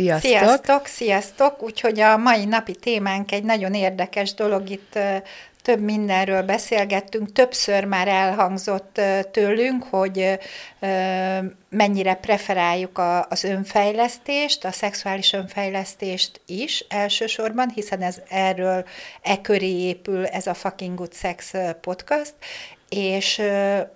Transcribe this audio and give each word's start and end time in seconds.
Sziasztok! 0.00 0.30
Sziasztok, 0.30 0.86
sziasztok! 0.86 1.62
Úgyhogy 1.62 2.00
a 2.00 2.16
mai 2.16 2.44
napi 2.44 2.74
témánk 2.74 3.32
egy 3.32 3.42
nagyon 3.42 3.74
érdekes 3.74 4.34
dolog, 4.34 4.70
itt 4.70 4.98
több 5.62 5.80
mindenről 5.80 6.42
beszélgettünk, 6.42 7.32
többször 7.32 7.84
már 7.84 8.08
elhangzott 8.08 9.00
tőlünk, 9.30 9.84
hogy 9.90 10.38
mennyire 11.68 12.14
preferáljuk 12.14 12.98
a, 12.98 13.26
az 13.28 13.44
önfejlesztést, 13.44 14.64
a 14.64 14.72
szexuális 14.72 15.32
önfejlesztést 15.32 16.40
is 16.46 16.84
elsősorban, 16.88 17.70
hiszen 17.74 18.02
ez 18.02 18.16
erről 18.28 18.84
e 19.22 19.40
köré 19.40 19.78
épül 19.78 20.26
ez 20.26 20.46
a 20.46 20.54
Fucking 20.54 20.98
Good 20.98 21.14
Sex 21.14 21.52
podcast, 21.80 22.34
és 22.90 23.42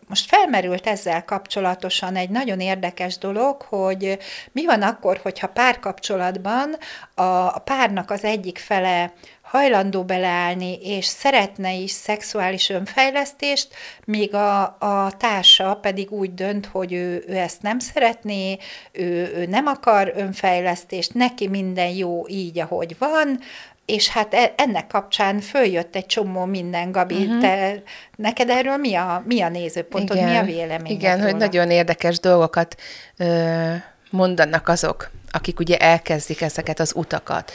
most 0.09 0.27
felmerült 0.27 0.87
ezzel 0.87 1.25
kapcsolatosan 1.25 2.17
egy 2.17 2.31
nagyon 2.31 2.61
érdekes 2.61 3.19
dolog, 3.19 3.63
hogy 3.63 4.19
mi 4.53 4.65
van 4.65 4.83
akkor, 4.83 5.21
hogyha 5.23 5.47
párkapcsolatban 5.49 6.77
a 7.15 7.59
párnak 7.59 8.11
az 8.11 8.25
egyik 8.25 8.59
fele 8.59 9.13
hajlandó 9.43 10.05
beleállni, 10.05 10.79
és 10.83 11.05
szeretne 11.05 11.73
is 11.73 11.91
szexuális 11.91 12.69
önfejlesztést, 12.69 13.69
míg 14.05 14.35
a, 14.35 14.63
a 14.63 15.13
társa 15.19 15.75
pedig 15.75 16.11
úgy 16.11 16.35
dönt, 16.35 16.67
hogy 16.67 16.93
ő, 16.93 17.25
ő 17.27 17.37
ezt 17.37 17.63
nem 17.63 17.79
szeretné, 17.79 18.59
ő, 18.93 19.33
ő 19.35 19.47
nem 19.47 19.67
akar 19.67 20.13
önfejlesztést, 20.17 21.15
neki 21.15 21.49
minden 21.49 21.89
jó 21.89 22.29
így, 22.29 22.59
ahogy 22.59 22.97
van, 22.99 23.41
és 23.85 24.09
hát 24.09 24.35
e- 24.35 24.55
ennek 24.57 24.87
kapcsán 24.87 25.41
följött 25.41 25.97
egy 25.97 26.07
csomó 26.07 26.45
minden, 26.45 26.93
Gabi. 26.93 27.15
Uh-huh. 27.15 27.41
Te, 27.41 27.83
neked 28.17 28.51
erről 28.51 28.77
mi 28.77 28.95
a, 28.95 29.23
mi 29.27 29.41
a 29.41 29.49
nézőpontod, 29.49 30.17
mi 30.17 30.37
a 30.37 30.43
véleményed 30.45 30.91
Igen, 30.91 31.17
róla? 31.17 31.31
hogy 31.31 31.37
nagyon 31.37 31.71
érdekes 31.71 32.21
dolgokat 32.21 32.77
ö, 33.17 33.73
mondanak 34.11 34.69
azok, 34.69 35.11
akik 35.35 35.59
ugye 35.59 35.77
elkezdik 35.77 36.41
ezeket 36.41 36.81
az 36.81 36.93
utakat. 36.95 37.53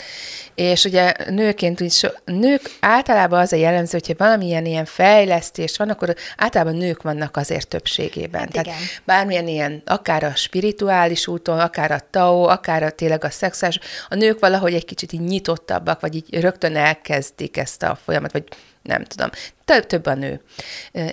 És 0.55 0.83
ugye 0.83 1.13
nőként, 1.29 1.91
so, 1.91 2.07
nők 2.25 2.61
általában 2.79 3.39
az 3.39 3.53
a 3.53 3.55
jellemző, 3.55 3.97
hogyha 3.97 4.25
valamilyen 4.25 4.65
ilyen 4.65 4.85
fejlesztés 4.85 5.77
van, 5.77 5.89
akkor 5.89 6.15
általában 6.37 6.75
nők 6.75 7.01
vannak 7.01 7.37
azért 7.37 7.67
többségében. 7.67 8.41
Hát 8.41 8.51
Tehát 8.51 8.67
igen. 8.67 8.79
bármilyen 9.05 9.47
ilyen, 9.47 9.81
akár 9.85 10.23
a 10.23 10.35
spirituális 10.35 11.27
úton, 11.27 11.59
akár 11.59 11.91
a 11.91 12.01
tao, 12.09 12.43
akár 12.43 12.83
a 12.83 12.89
tényleg 12.89 13.23
a 13.23 13.29
szexuális, 13.29 13.79
a 14.09 14.15
nők 14.15 14.39
valahogy 14.39 14.73
egy 14.73 14.85
kicsit 14.85 15.13
így 15.13 15.21
nyitottabbak, 15.21 15.99
vagy 15.99 16.15
így 16.15 16.39
rögtön 16.39 16.75
elkezdik 16.75 17.57
ezt 17.57 17.83
a 17.83 17.99
folyamat, 18.05 18.31
vagy 18.31 18.43
nem 18.81 19.03
tudom, 19.03 19.29
több, 19.65 19.85
több 19.85 20.05
a 20.05 20.13
nő. 20.13 20.41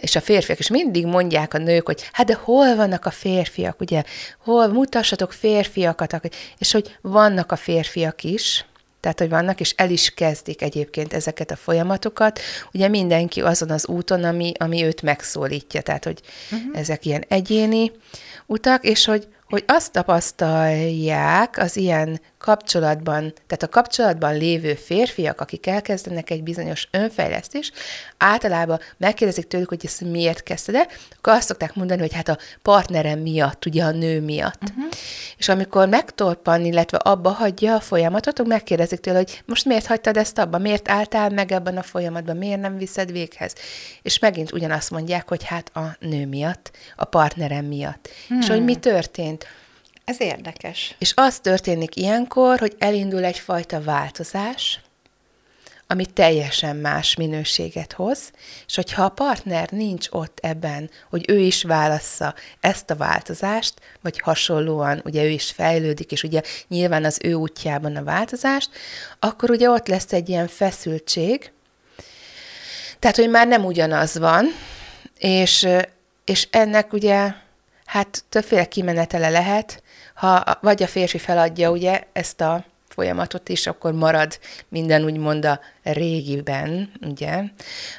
És 0.00 0.16
a 0.16 0.20
férfiak, 0.20 0.58
és 0.58 0.70
mindig 0.70 1.06
mondják 1.06 1.54
a 1.54 1.58
nők, 1.58 1.86
hogy 1.86 2.08
hát 2.12 2.26
de 2.26 2.34
hol 2.34 2.76
vannak 2.76 3.06
a 3.06 3.10
férfiak, 3.10 3.80
ugye? 3.80 4.02
Hol, 4.38 4.66
mutassatok 4.66 5.32
férfiakat, 5.32 6.12
ak- 6.12 6.34
és 6.58 6.72
hogy 6.72 6.98
vannak 7.00 7.52
a 7.52 7.56
férfiak 7.56 8.22
is, 8.22 8.66
tehát, 9.00 9.20
hogy 9.20 9.30
vannak, 9.30 9.60
és 9.60 9.74
el 9.76 9.90
is 9.90 10.10
kezdik 10.10 10.62
egyébként 10.62 11.12
ezeket 11.12 11.50
a 11.50 11.56
folyamatokat. 11.56 12.40
Ugye 12.72 12.88
mindenki 12.88 13.40
azon 13.40 13.70
az 13.70 13.86
úton, 13.86 14.24
ami, 14.24 14.52
ami 14.58 14.84
őt 14.84 15.02
megszólítja, 15.02 15.80
tehát, 15.80 16.04
hogy 16.04 16.20
uh-huh. 16.50 16.78
ezek 16.78 17.04
ilyen 17.04 17.24
egyéni 17.28 17.92
utak, 18.46 18.84
és 18.84 19.04
hogy, 19.04 19.28
hogy 19.44 19.64
azt 19.66 19.92
tapasztalják 19.92 21.58
az 21.58 21.76
ilyen 21.76 22.20
kapcsolatban, 22.46 23.32
tehát 23.46 23.62
a 23.62 23.68
kapcsolatban 23.68 24.36
lévő 24.36 24.74
férfiak, 24.74 25.40
akik 25.40 25.66
elkezdenek 25.66 26.30
egy 26.30 26.42
bizonyos 26.42 26.88
önfejlesztést, 26.90 27.74
általában 28.16 28.80
megkérdezik 28.96 29.46
tőlük, 29.46 29.68
hogy 29.68 29.80
ezt 29.84 30.00
miért 30.00 30.42
kezdted 30.42 30.74
el, 30.74 30.86
akkor 31.16 31.32
azt 31.32 31.46
szokták 31.46 31.74
mondani, 31.74 32.00
hogy 32.00 32.12
hát 32.12 32.28
a 32.28 32.38
partnerem 32.62 33.18
miatt, 33.18 33.66
ugye 33.66 33.84
a 33.84 33.90
nő 33.90 34.20
miatt. 34.20 34.62
Uh-huh. 34.62 34.84
És 35.36 35.48
amikor 35.48 35.88
megtorpan, 35.88 36.64
illetve 36.64 36.96
abba 36.96 37.30
hagyja 37.30 37.74
a 37.74 37.80
folyamatot, 37.80 38.38
akkor 38.38 38.50
megkérdezik 38.50 39.00
tőle, 39.00 39.16
hogy 39.16 39.42
most 39.44 39.64
miért 39.64 39.86
hagytad 39.86 40.16
ezt 40.16 40.38
abba, 40.38 40.58
miért 40.58 40.88
álltál 40.88 41.30
meg 41.30 41.52
ebben 41.52 41.76
a 41.76 41.82
folyamatban, 41.82 42.36
miért 42.36 42.60
nem 42.60 42.76
viszed 42.76 43.12
véghez. 43.12 43.52
És 44.02 44.18
megint 44.18 44.52
ugyanazt 44.52 44.90
mondják, 44.90 45.28
hogy 45.28 45.44
hát 45.44 45.76
a 45.76 45.96
nő 46.00 46.26
miatt, 46.26 46.70
a 46.96 47.04
partnerem 47.04 47.64
miatt. 47.64 48.08
Hmm. 48.28 48.38
És 48.40 48.48
hogy 48.48 48.64
mi 48.64 48.76
történt. 48.76 49.46
Ez 50.06 50.20
érdekes. 50.20 50.94
És 50.98 51.12
az 51.14 51.38
történik 51.38 51.96
ilyenkor, 51.96 52.58
hogy 52.58 52.74
elindul 52.78 53.24
egyfajta 53.24 53.82
változás, 53.82 54.80
ami 55.86 56.06
teljesen 56.06 56.76
más 56.76 57.14
minőséget 57.14 57.92
hoz, 57.92 58.30
és 58.66 58.74
hogyha 58.74 59.04
a 59.04 59.08
partner 59.08 59.70
nincs 59.70 60.06
ott 60.10 60.38
ebben, 60.42 60.90
hogy 61.10 61.24
ő 61.28 61.38
is 61.38 61.62
válassza 61.62 62.34
ezt 62.60 62.90
a 62.90 62.96
változást, 62.96 63.74
vagy 64.00 64.20
hasonlóan, 64.20 65.00
ugye 65.04 65.24
ő 65.24 65.28
is 65.28 65.50
fejlődik, 65.50 66.12
és 66.12 66.22
ugye 66.22 66.40
nyilván 66.68 67.04
az 67.04 67.18
ő 67.22 67.32
útjában 67.34 67.96
a 67.96 68.04
változást, 68.04 68.70
akkor 69.18 69.50
ugye 69.50 69.70
ott 69.70 69.86
lesz 69.86 70.12
egy 70.12 70.28
ilyen 70.28 70.48
feszültség, 70.48 71.52
tehát, 72.98 73.16
hogy 73.16 73.30
már 73.30 73.46
nem 73.46 73.64
ugyanaz 73.64 74.18
van, 74.18 74.46
és, 75.18 75.68
és 76.24 76.48
ennek 76.50 76.92
ugye, 76.92 77.32
hát 77.84 78.24
többféle 78.28 78.64
kimenetele 78.64 79.28
lehet, 79.28 79.82
ha 80.16 80.58
vagy 80.60 80.82
a 80.82 80.86
férfi 80.86 81.18
feladja 81.18 81.70
ugye 81.70 82.02
ezt 82.12 82.40
a 82.40 82.64
folyamatot 82.88 83.48
is, 83.48 83.66
akkor 83.66 83.92
marad 83.92 84.38
minden 84.68 85.04
úgymond 85.04 85.44
a 85.44 85.60
régiben, 85.82 86.92
ugye? 87.00 87.42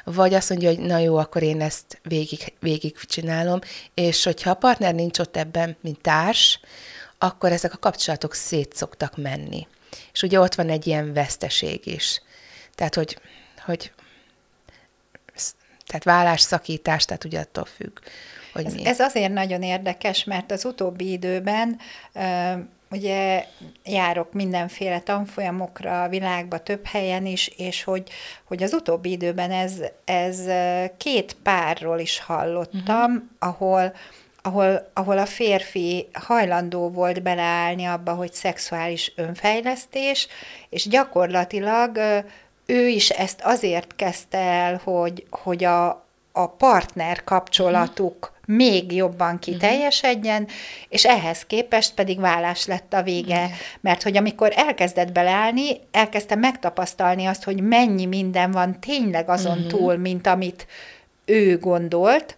Vagy 0.04 0.34
azt 0.34 0.48
mondja, 0.48 0.68
hogy 0.68 0.78
na 0.78 0.98
jó, 0.98 1.16
akkor 1.16 1.42
én 1.42 1.60
ezt 1.60 2.00
végig, 2.02 2.52
végig 2.60 2.96
csinálom, 2.96 3.58
és 3.94 4.24
hogyha 4.24 4.50
a 4.50 4.54
partner 4.54 4.94
nincs 4.94 5.18
ott 5.18 5.36
ebben, 5.36 5.76
mint 5.80 6.00
társ, 6.00 6.60
akkor 7.18 7.52
ezek 7.52 7.72
a 7.72 7.78
kapcsolatok 7.78 8.34
szét 8.34 8.76
szoktak 8.76 9.16
menni. 9.16 9.66
És 10.12 10.22
ugye 10.22 10.40
ott 10.40 10.54
van 10.54 10.68
egy 10.68 10.86
ilyen 10.86 11.12
veszteség 11.12 11.86
is. 11.86 12.22
Tehát, 12.74 12.94
hogy, 12.94 13.18
hogy 13.64 13.92
tehát 15.86 16.04
vállásszakítás, 16.04 17.04
tehát 17.04 17.24
ugye 17.24 17.40
attól 17.40 17.64
függ, 17.64 17.98
hogy 18.52 18.64
Ez, 18.64 18.74
mi. 18.74 18.86
ez 18.86 19.00
azért 19.00 19.32
nagyon 19.32 19.62
érdekes, 19.62 20.24
mert 20.24 20.50
az 20.50 20.64
utóbbi 20.64 21.12
időben 21.12 21.78
ugye 22.90 23.44
járok 23.84 24.32
mindenféle 24.32 25.00
tanfolyamokra 25.00 26.02
a 26.02 26.08
világba 26.08 26.58
több 26.58 26.86
helyen 26.86 27.26
is, 27.26 27.48
és 27.56 27.84
hogy, 27.84 28.10
hogy 28.44 28.62
az 28.62 28.72
utóbbi 28.72 29.10
időben 29.10 29.50
ez, 29.50 29.72
ez 30.04 30.40
két 30.96 31.36
párról 31.42 31.98
is 31.98 32.20
hallottam, 32.20 33.12
uh-huh. 33.12 33.22
ahol 33.38 33.92
ahol, 34.42 34.90
ahol 34.94 35.18
a 35.18 35.26
férfi 35.26 36.08
hajlandó 36.12 36.90
volt 36.90 37.22
beleállni 37.22 37.84
abba, 37.84 38.14
hogy 38.14 38.32
szexuális 38.32 39.12
önfejlesztés, 39.16 40.28
és 40.68 40.88
gyakorlatilag 40.88 41.98
ő 42.66 42.86
is 42.88 43.10
ezt 43.10 43.40
azért 43.42 43.96
kezdte 43.96 44.38
el, 44.38 44.80
hogy, 44.84 45.26
hogy 45.30 45.64
a, 45.64 46.06
a 46.38 46.46
partner 46.46 47.24
kapcsolatuk 47.24 48.32
uh-huh. 48.32 48.56
még 48.56 48.92
jobban 48.92 49.38
kiteljesedjen, 49.38 50.42
uh-huh. 50.42 50.56
és 50.88 51.04
ehhez 51.04 51.44
képest 51.46 51.94
pedig 51.94 52.20
vállás 52.20 52.66
lett 52.66 52.92
a 52.92 53.02
vége. 53.02 53.42
Uh-huh. 53.42 53.56
Mert 53.80 54.02
hogy 54.02 54.16
amikor 54.16 54.52
elkezdett 54.56 55.12
beleállni, 55.12 55.80
elkezdte 55.90 56.34
megtapasztalni 56.34 57.26
azt, 57.26 57.44
hogy 57.44 57.60
mennyi 57.60 58.06
minden 58.06 58.50
van 58.50 58.80
tényleg 58.80 59.28
azon 59.28 59.56
uh-huh. 59.56 59.70
túl, 59.70 59.96
mint 59.96 60.26
amit 60.26 60.66
ő 61.24 61.58
gondolt, 61.58 62.36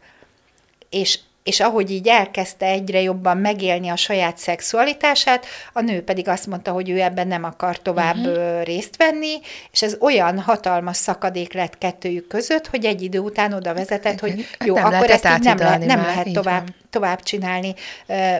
és 0.91 1.19
és 1.51 1.61
ahogy 1.61 1.91
így 1.91 2.09
elkezdte 2.09 2.67
egyre 2.67 3.01
jobban 3.01 3.37
megélni 3.37 3.89
a 3.89 3.97
saját 3.97 4.39
szexualitását, 4.39 5.47
a 5.73 5.81
nő 5.81 6.03
pedig 6.03 6.29
azt 6.29 6.47
mondta, 6.47 6.73
hogy 6.73 6.91
ő 6.91 7.01
ebben 7.01 7.29
nem 7.29 7.45
akar 7.45 7.79
tovább 7.79 8.17
uh-huh. 8.17 8.63
részt 8.63 8.97
venni, 8.97 9.41
és 9.71 9.83
ez 9.83 9.97
olyan 10.01 10.39
hatalmas 10.39 10.97
szakadék 10.97 11.53
lett 11.53 11.79
kettőjük 11.79 12.27
között, 12.27 12.67
hogy 12.67 12.85
egy 12.85 13.03
idő 13.03 13.19
után 13.19 13.53
oda 13.53 13.75
vezetett, 13.75 14.21
hogy 14.21 14.47
Hát 14.59 14.69
jó, 14.69 14.75
nem 14.75 14.85
akkor 14.85 15.11
ezt 15.11 15.29
így 15.39 15.43
nem, 15.43 15.59
le, 15.59 15.77
nem 15.77 15.99
már, 15.99 16.07
lehet 16.07 16.33
tovább, 16.33 16.63
van. 16.63 16.75
tovább 16.91 17.23
csinálni. 17.23 17.75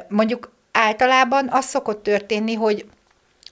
Mondjuk 0.09 0.53
általában 0.73 1.49
az 1.51 1.65
szokott 1.65 2.03
történni, 2.03 2.55
hogy 2.55 2.85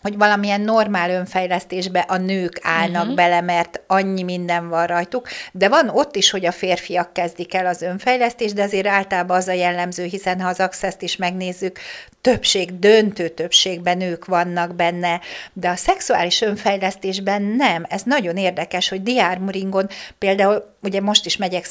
hogy 0.03 0.17
valamilyen 0.17 0.61
normál 0.61 1.11
önfejlesztésbe 1.11 2.01
a 2.01 2.17
nők 2.17 2.61
állnak 2.63 3.03
uh-huh. 3.03 3.17
bele, 3.17 3.41
mert 3.41 3.81
annyi 3.87 4.23
minden 4.23 4.69
van 4.69 4.87
rajtuk, 4.87 5.29
de 5.53 5.69
van 5.69 5.89
ott 5.89 6.17
is, 6.17 6.31
hogy 6.31 6.47
a 6.47 6.53
férfiak 6.53 7.13
kezdik 7.13 7.55
el 7.55 7.67
az 7.67 7.83
önfejlesztést, 7.83 8.55
de 8.55 8.63
azért 8.63 8.87
általában 8.87 9.37
az 9.37 9.49
a 9.49 9.53
jellemző, 9.53 10.05
hiszen 10.05 10.41
ha 10.41 10.49
az 10.49 10.61
access 10.61 10.95
is 10.99 11.17
megnézzük, 11.17 11.79
többség, 12.21 12.79
döntő 12.79 13.29
többségben 13.29 13.97
nők 13.97 14.25
vannak 14.25 14.75
benne, 14.75 15.21
de 15.53 15.69
a 15.69 15.77
szexuális 15.77 16.41
önfejlesztésben 16.41 17.43
nem. 17.43 17.85
Ez 17.89 18.03
nagyon 18.03 18.37
érdekes, 18.37 18.89
hogy 18.89 19.03
diármuringon 19.03 19.89
például, 20.19 20.77
ugye 20.83 21.01
most 21.01 21.27
is 21.27 21.37
megyek 21.37 21.65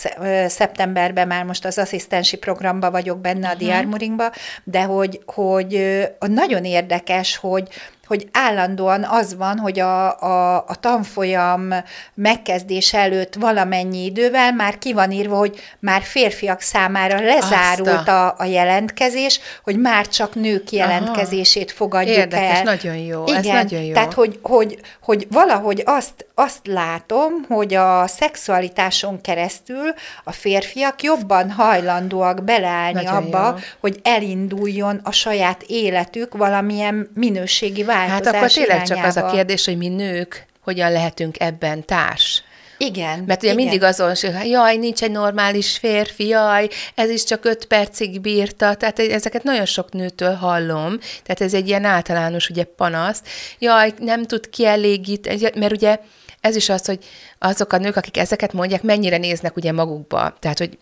szeptemberben, 0.47 1.27
már 1.27 1.43
most 1.43 1.65
az 1.65 1.77
asszisztensi 1.77 2.37
programba 2.37 2.91
vagyok 2.91 3.19
benne 3.19 3.47
a 3.47 3.51
uh-huh. 3.51 3.67
diármuringba, 3.67 4.31
de 4.63 4.83
hogy, 4.83 5.21
hogy 5.25 6.03
nagyon 6.19 6.65
érdekes, 6.65 7.37
hogy 7.37 7.67
hogy 8.07 8.27
állandóan 8.31 9.03
az 9.03 9.35
van, 9.35 9.57
hogy 9.57 9.79
a, 9.79 10.21
a, 10.21 10.55
a 10.55 10.75
tanfolyam 10.75 11.73
megkezdés 12.13 12.93
előtt 12.93 13.35
valamennyi 13.35 14.05
idővel 14.05 14.53
már 14.53 14.77
ki 14.77 14.93
van 14.93 15.11
írva, 15.11 15.37
hogy 15.37 15.59
már 15.79 16.01
férfiak 16.01 16.61
számára 16.61 17.19
lezárult 17.19 18.07
a, 18.07 18.35
a 18.37 18.43
jelentkezés, 18.43 19.39
hogy 19.63 19.79
már 19.79 20.07
csak 20.07 20.35
nők 20.35 20.71
jelentkezését 20.71 21.69
Aha. 21.69 21.77
fogadjuk 21.77 22.17
Érdekes, 22.17 22.57
el. 22.57 22.63
nagyon 22.63 22.95
jó, 22.95 23.23
Igen, 23.23 23.37
ez 23.37 23.45
nagyon 23.45 23.81
jó. 23.81 23.93
Tehát, 23.93 24.13
hogy, 24.13 24.39
hogy, 24.41 24.79
hogy 25.01 25.27
valahogy 25.31 25.81
azt, 25.85 26.26
azt 26.39 26.67
látom, 26.67 27.31
hogy 27.47 27.73
a 27.73 28.07
szexualitáson 28.07 29.21
keresztül 29.21 29.93
a 30.23 30.31
férfiak 30.31 31.03
jobban 31.03 31.51
hajlandóak 31.51 32.43
beleállni 32.43 33.03
nagyon 33.03 33.13
abba, 33.13 33.47
jó. 33.47 33.63
hogy 33.79 33.99
elinduljon 34.03 34.99
a 35.03 35.11
saját 35.11 35.63
életük 35.67 36.37
valamilyen 36.37 37.09
minőségi 37.13 37.83
változás 37.83 38.25
Hát 38.25 38.35
akkor 38.35 38.51
tényleg 38.51 38.83
csak 38.83 39.03
az 39.03 39.17
a 39.17 39.25
kérdés, 39.25 39.65
hogy 39.65 39.77
mi 39.77 39.87
nők 39.87 40.45
hogyan 40.61 40.91
lehetünk 40.91 41.39
ebben 41.39 41.85
társ. 41.85 42.43
Igen. 42.77 43.23
Mert 43.27 43.43
ugye 43.43 43.51
igen. 43.51 43.63
mindig 43.63 43.83
azon, 43.83 44.07
hogy 44.07 44.49
jaj, 44.49 44.77
nincs 44.77 45.03
egy 45.03 45.11
normális 45.11 45.77
férfi, 45.77 46.27
jaj, 46.27 46.67
ez 46.95 47.09
is 47.09 47.23
csak 47.23 47.45
öt 47.45 47.65
percig 47.65 48.21
bírta, 48.21 48.75
tehát 48.75 48.99
ezeket 48.99 49.43
nagyon 49.43 49.65
sok 49.65 49.91
nőtől 49.91 50.33
hallom, 50.33 50.99
tehát 50.99 51.41
ez 51.41 51.53
egy 51.53 51.67
ilyen 51.67 51.85
általános 51.85 52.49
ugye 52.49 52.63
panasz, 52.63 53.21
jaj, 53.59 53.93
nem 53.99 54.25
tud 54.25 54.49
kielégíteni, 54.49 55.49
mert 55.55 55.73
ugye 55.73 55.99
ez 56.47 56.55
is 56.55 56.69
az, 56.69 56.85
hogy 56.85 57.05
azok 57.39 57.73
a 57.73 57.77
nők, 57.77 57.95
akik 57.95 58.17
ezeket 58.17 58.53
mondják, 58.53 58.83
mennyire 58.83 59.17
néznek 59.17 59.55
ugye 59.55 59.71
magukba. 59.71 60.33
Tehát, 60.39 60.57
hogy 60.57 60.77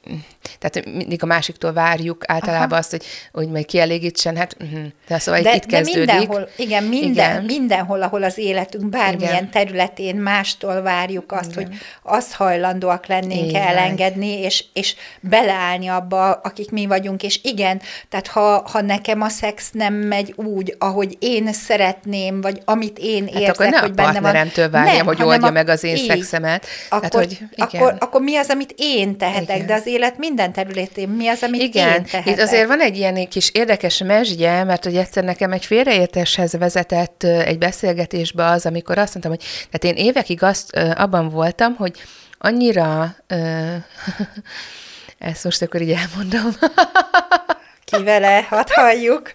tehát 0.59 0.85
mindig 0.85 1.23
a 1.23 1.25
másiktól 1.25 1.73
várjuk 1.73 2.23
általában 2.27 2.71
Aha. 2.71 2.77
azt, 2.77 2.89
hogy, 2.91 3.03
hogy 3.31 3.49
majd 3.49 3.65
kielégítsen, 3.65 4.35
hát 4.35 4.57
uh-huh. 4.59 4.85
de 5.07 5.19
szóval 5.19 5.41
de, 5.41 5.55
itt 5.55 5.65
de 5.65 5.77
kezdődik. 5.77 6.05
Mindenhol, 6.05 6.49
igen, 6.57 6.83
minden, 6.83 7.11
igen, 7.11 7.43
mindenhol, 7.43 8.01
ahol 8.01 8.23
az 8.23 8.37
életünk 8.37 8.89
bármilyen 8.89 9.33
igen. 9.33 9.49
területén 9.49 10.15
mástól 10.15 10.81
várjuk 10.81 11.31
azt, 11.31 11.51
igen. 11.51 11.67
hogy 11.67 11.77
azt 12.03 12.33
hajlandóak 12.33 13.05
lennénk 13.05 13.49
igen. 13.49 13.67
elengedni, 13.67 14.39
és, 14.39 14.65
és 14.73 14.95
beleállni 15.19 15.87
abba, 15.87 16.31
akik 16.31 16.71
mi 16.71 16.85
vagyunk, 16.85 17.23
és 17.23 17.39
igen, 17.43 17.81
tehát 18.09 18.27
ha, 18.27 18.67
ha 18.71 18.81
nekem 18.81 19.21
a 19.21 19.29
szex 19.29 19.69
nem 19.71 19.93
megy 19.93 20.33
úgy, 20.35 20.75
ahogy 20.79 21.17
én 21.19 21.53
szeretném, 21.53 22.41
vagy 22.41 22.61
amit 22.65 22.97
én 22.99 23.23
hát 23.23 23.33
érzek, 23.33 23.49
akkor 23.49 23.69
ne 23.69 23.77
hogy 23.77 23.89
a 23.89 23.93
benne 23.93 24.19
van. 24.19 24.31
várjam, 24.71 24.95
nem, 24.95 25.05
hogy 25.05 25.23
oldja 25.23 25.47
a, 25.47 25.51
meg 25.51 25.69
az 25.69 25.83
én 25.83 25.97
szexem 25.97 26.35
szemet. 26.35 26.65
Akkor, 26.89 27.09
Tehát, 27.09 27.25
hogy 27.25 27.37
igen. 27.51 27.81
akkor, 27.81 27.95
akkor 27.99 28.21
mi 28.21 28.35
az, 28.35 28.49
amit 28.49 28.73
én 28.77 29.17
tehetek, 29.17 29.55
igen. 29.55 29.67
de 29.67 29.73
az 29.73 29.85
élet 29.85 30.17
minden 30.35 30.53
területén 30.53 31.09
mi 31.09 31.27
az, 31.27 31.43
amit 31.43 31.61
igen. 31.61 31.93
én 31.93 32.03
tehetek? 32.03 32.33
Itt 32.33 32.39
azért 32.39 32.67
van 32.67 32.81
egy 32.81 32.97
ilyen 32.97 33.27
kis 33.27 33.49
érdekes 33.53 33.97
mesdje, 33.97 34.63
mert 34.63 34.83
hogy 34.83 34.97
egyszer 34.97 35.23
nekem 35.23 35.51
egy 35.51 35.65
félreértéshez 35.65 36.53
vezetett 36.53 37.23
egy 37.23 37.57
beszélgetésbe 37.57 38.45
az, 38.45 38.65
amikor 38.65 38.97
azt 38.97 39.13
mondtam, 39.13 39.31
hogy 39.31 39.67
tehát 39.71 39.97
én 39.97 40.05
évekig 40.05 40.43
azt 40.43 40.75
abban 40.75 41.29
voltam, 41.29 41.75
hogy 41.75 42.01
annyira 42.37 43.15
ezt 45.19 45.43
most 45.43 45.61
akkor 45.61 45.81
így 45.81 45.95
elmondom. 46.03 46.55
Ki 47.91 48.03
vele, 48.03 48.45
hadd 48.49 48.67
halljuk. 48.71 49.33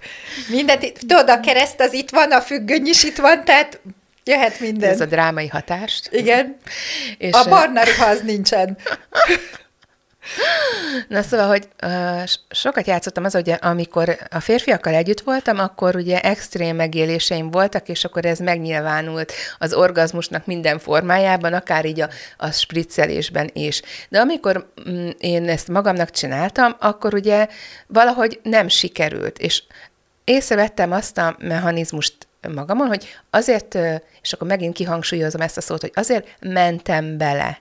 Mindent, 0.49 0.93
tudod, 0.99 1.31
a 1.31 1.41
kereszt 1.41 1.81
az 1.81 1.93
itt 1.93 2.11
van, 2.11 2.33
a 2.33 2.41
függöny 2.41 2.87
is 2.87 3.05
itt 3.05 3.17
van, 3.17 3.45
tehát 3.45 3.81
Jöhet 4.25 4.61
minden. 4.61 4.91
Ez 4.91 5.01
a 5.01 5.07
drámai 5.07 5.47
hatást. 5.47 6.09
Igen. 6.13 6.57
És 7.19 7.33
a 7.33 7.49
barna 7.49 7.83
ruha 7.85 8.07
az 8.07 8.21
nincsen. 8.21 8.79
Na 11.09 11.23
szóval, 11.23 11.47
hogy 11.47 11.69
uh, 11.83 12.23
sokat 12.51 12.87
játszottam 12.87 13.25
az, 13.25 13.33
hogy 13.33 13.55
amikor 13.61 14.17
a 14.31 14.41
férfiakkal 14.41 14.95
együtt 14.95 15.21
voltam, 15.21 15.59
akkor 15.59 15.97
ugye 15.97 16.21
extrém 16.21 16.77
megéléseim 16.77 17.51
voltak, 17.51 17.89
és 17.89 18.05
akkor 18.05 18.25
ez 18.25 18.39
megnyilvánult 18.39 19.33
az 19.59 19.75
orgazmusnak 19.75 20.47
minden 20.47 20.79
formájában, 20.79 21.53
akár 21.53 21.85
így 21.85 22.01
a, 22.01 22.09
a 22.37 22.51
spriccelésben 22.51 23.51
is. 23.53 23.83
De 24.09 24.21
amikor 24.21 24.73
mm, 24.91 25.09
én 25.19 25.49
ezt 25.49 25.69
magamnak 25.69 26.11
csináltam, 26.11 26.77
akkor 26.81 27.15
ugye 27.15 27.49
valahogy 27.87 28.41
nem 28.43 28.69
sikerült, 28.69 29.39
és 29.39 29.63
észrevettem 30.25 30.93
azt 30.93 31.19
a 31.19 31.37
mechanizmust 31.39 32.15
magamon, 32.55 32.87
hogy 32.87 33.19
azért, 33.31 33.79
és 34.23 34.33
akkor 34.33 34.47
megint 34.47 34.75
kihangsúlyozom 34.75 35.41
ezt 35.41 35.57
a 35.57 35.61
szót, 35.61 35.81
hogy 35.81 35.93
azért 35.95 36.27
mentem 36.41 37.17
bele 37.17 37.61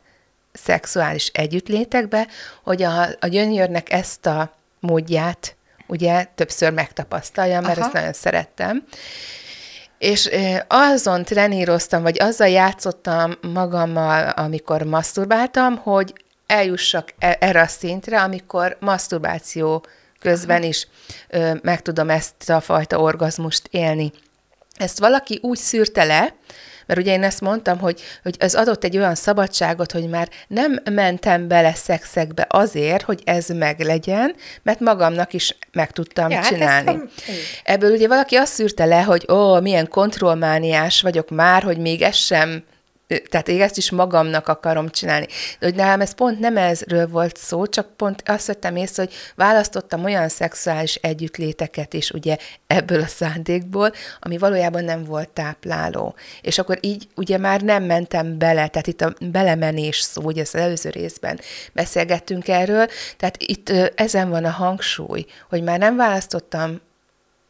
szexuális 0.64 1.28
együttlétekbe, 1.28 2.28
hogy 2.64 2.84
a, 2.84 3.02
a 3.20 3.28
gyönyörnek 3.28 3.92
ezt 3.92 4.26
a 4.26 4.54
módját 4.80 5.56
ugye 5.88 6.26
többször 6.36 6.72
megtapasztaljam, 6.72 7.64
mert 7.64 7.78
Aha. 7.78 7.86
ezt 7.86 7.96
nagyon 7.96 8.14
szerettem. 8.14 8.84
És 9.98 10.30
azon 10.68 11.24
treníroztam, 11.24 12.02
vagy 12.02 12.22
azzal 12.22 12.48
játszottam 12.48 13.38
magammal, 13.54 14.30
amikor 14.30 14.82
masturbáltam, 14.82 15.78
hogy 15.78 16.14
eljussak 16.48 17.14
e, 17.20 17.38
erre 17.40 17.62
a 17.62 17.68
szintre, 17.68 18.22
amikor 18.22 18.78
masturbáció 18.80 19.86
közben 20.20 20.58
Aha. 20.58 20.68
is 20.68 20.88
ö, 21.30 21.54
meg 21.62 21.82
tudom 21.82 22.10
ezt 22.10 22.50
a 22.50 22.60
fajta 22.60 23.00
orgazmust 23.00 23.68
élni 23.72 24.12
ezt 24.80 25.00
valaki 25.00 25.40
úgy 25.42 25.58
szűrte 25.58 26.04
le, 26.04 26.34
mert 26.90 27.02
ugye 27.02 27.12
én 27.12 27.24
ezt 27.24 27.42
mondtam, 27.42 27.80
hogy, 27.80 28.02
hogy 28.24 28.36
ez 28.40 28.56
adott 28.56 28.84
egy 28.84 28.98
olyan 28.98 29.16
szabadságot, 29.16 29.92
hogy 29.92 30.10
már 30.10 30.30
nem 30.48 30.80
mentem 30.92 31.48
bele 31.48 31.74
szexekbe 31.74 32.46
azért, 32.50 33.02
hogy 33.02 33.22
ez 33.26 33.48
meg 33.50 33.80
legyen, 33.80 34.36
mert 34.64 34.80
magamnak 34.80 35.34
is 35.34 35.58
meg 35.72 35.92
tudtam 35.92 36.30
ja, 36.30 36.38
hát 36.38 36.48
csinálni. 36.48 36.92
Hát 36.92 37.08
Ebből 37.64 37.92
ugye 37.92 38.08
valaki 38.08 38.36
azt 38.36 38.54
szűrte 38.54 38.86
le, 38.86 39.02
hogy 39.02 39.26
ó, 39.32 39.60
milyen 39.60 39.88
kontrollmániás 39.88 41.02
vagyok 41.02 41.30
már, 41.30 41.64
hogy 41.64 41.78
még 41.78 42.02
ez 42.02 42.16
sem 42.16 42.64
tehát 43.30 43.48
én 43.48 43.62
ezt 43.62 43.78
is 43.78 43.92
magamnak 43.92 44.48
akarom 44.48 44.90
csinálni. 44.90 45.28
De 45.60 45.66
hogy 45.66 45.76
nálam 45.76 46.02
ez 46.02 46.14
pont 46.14 46.40
nem 46.40 46.58
ezről 46.58 47.08
volt 47.08 47.38
szó, 47.38 47.66
csak 47.66 47.96
pont 47.96 48.24
azt 48.26 48.48
vettem 48.48 48.76
észre, 48.76 49.04
hogy 49.04 49.14
választottam 49.36 50.04
olyan 50.04 50.30
szexuális 50.30 50.96
együttléteket 50.96 51.94
is 51.94 52.12
ugye 52.12 52.38
ebből 52.68 53.02
a 53.02 53.08
szándékból, 53.08 53.92
ami 54.20 54.38
valójában 54.38 54.84
nem 54.84 55.04
volt 55.04 55.30
tápláló. 55.30 56.16
És 56.42 56.58
akkor 56.58 56.78
így 56.82 57.08
ugye 57.16 57.38
már 57.38 57.62
nem 57.62 57.84
mentem 57.84 58.38
bele, 58.38 58.68
tehát 58.68 58.88
itt 58.88 59.02
a 59.02 59.14
belemenés 59.20 60.00
szó, 60.00 60.22
ugye 60.22 60.42
az 60.42 60.56
előző 60.56 60.90
részben 60.90 61.40
beszélgettünk 61.74 62.48
erről, 62.48 62.88
tehát 63.18 63.36
itt 63.38 63.70
ezen 63.96 64.30
van 64.30 64.46
a 64.46 64.50
hangsúly, 64.50 65.26
hogy 65.50 65.64
már 65.64 65.80
nem 65.80 65.96
választottam 65.96 66.82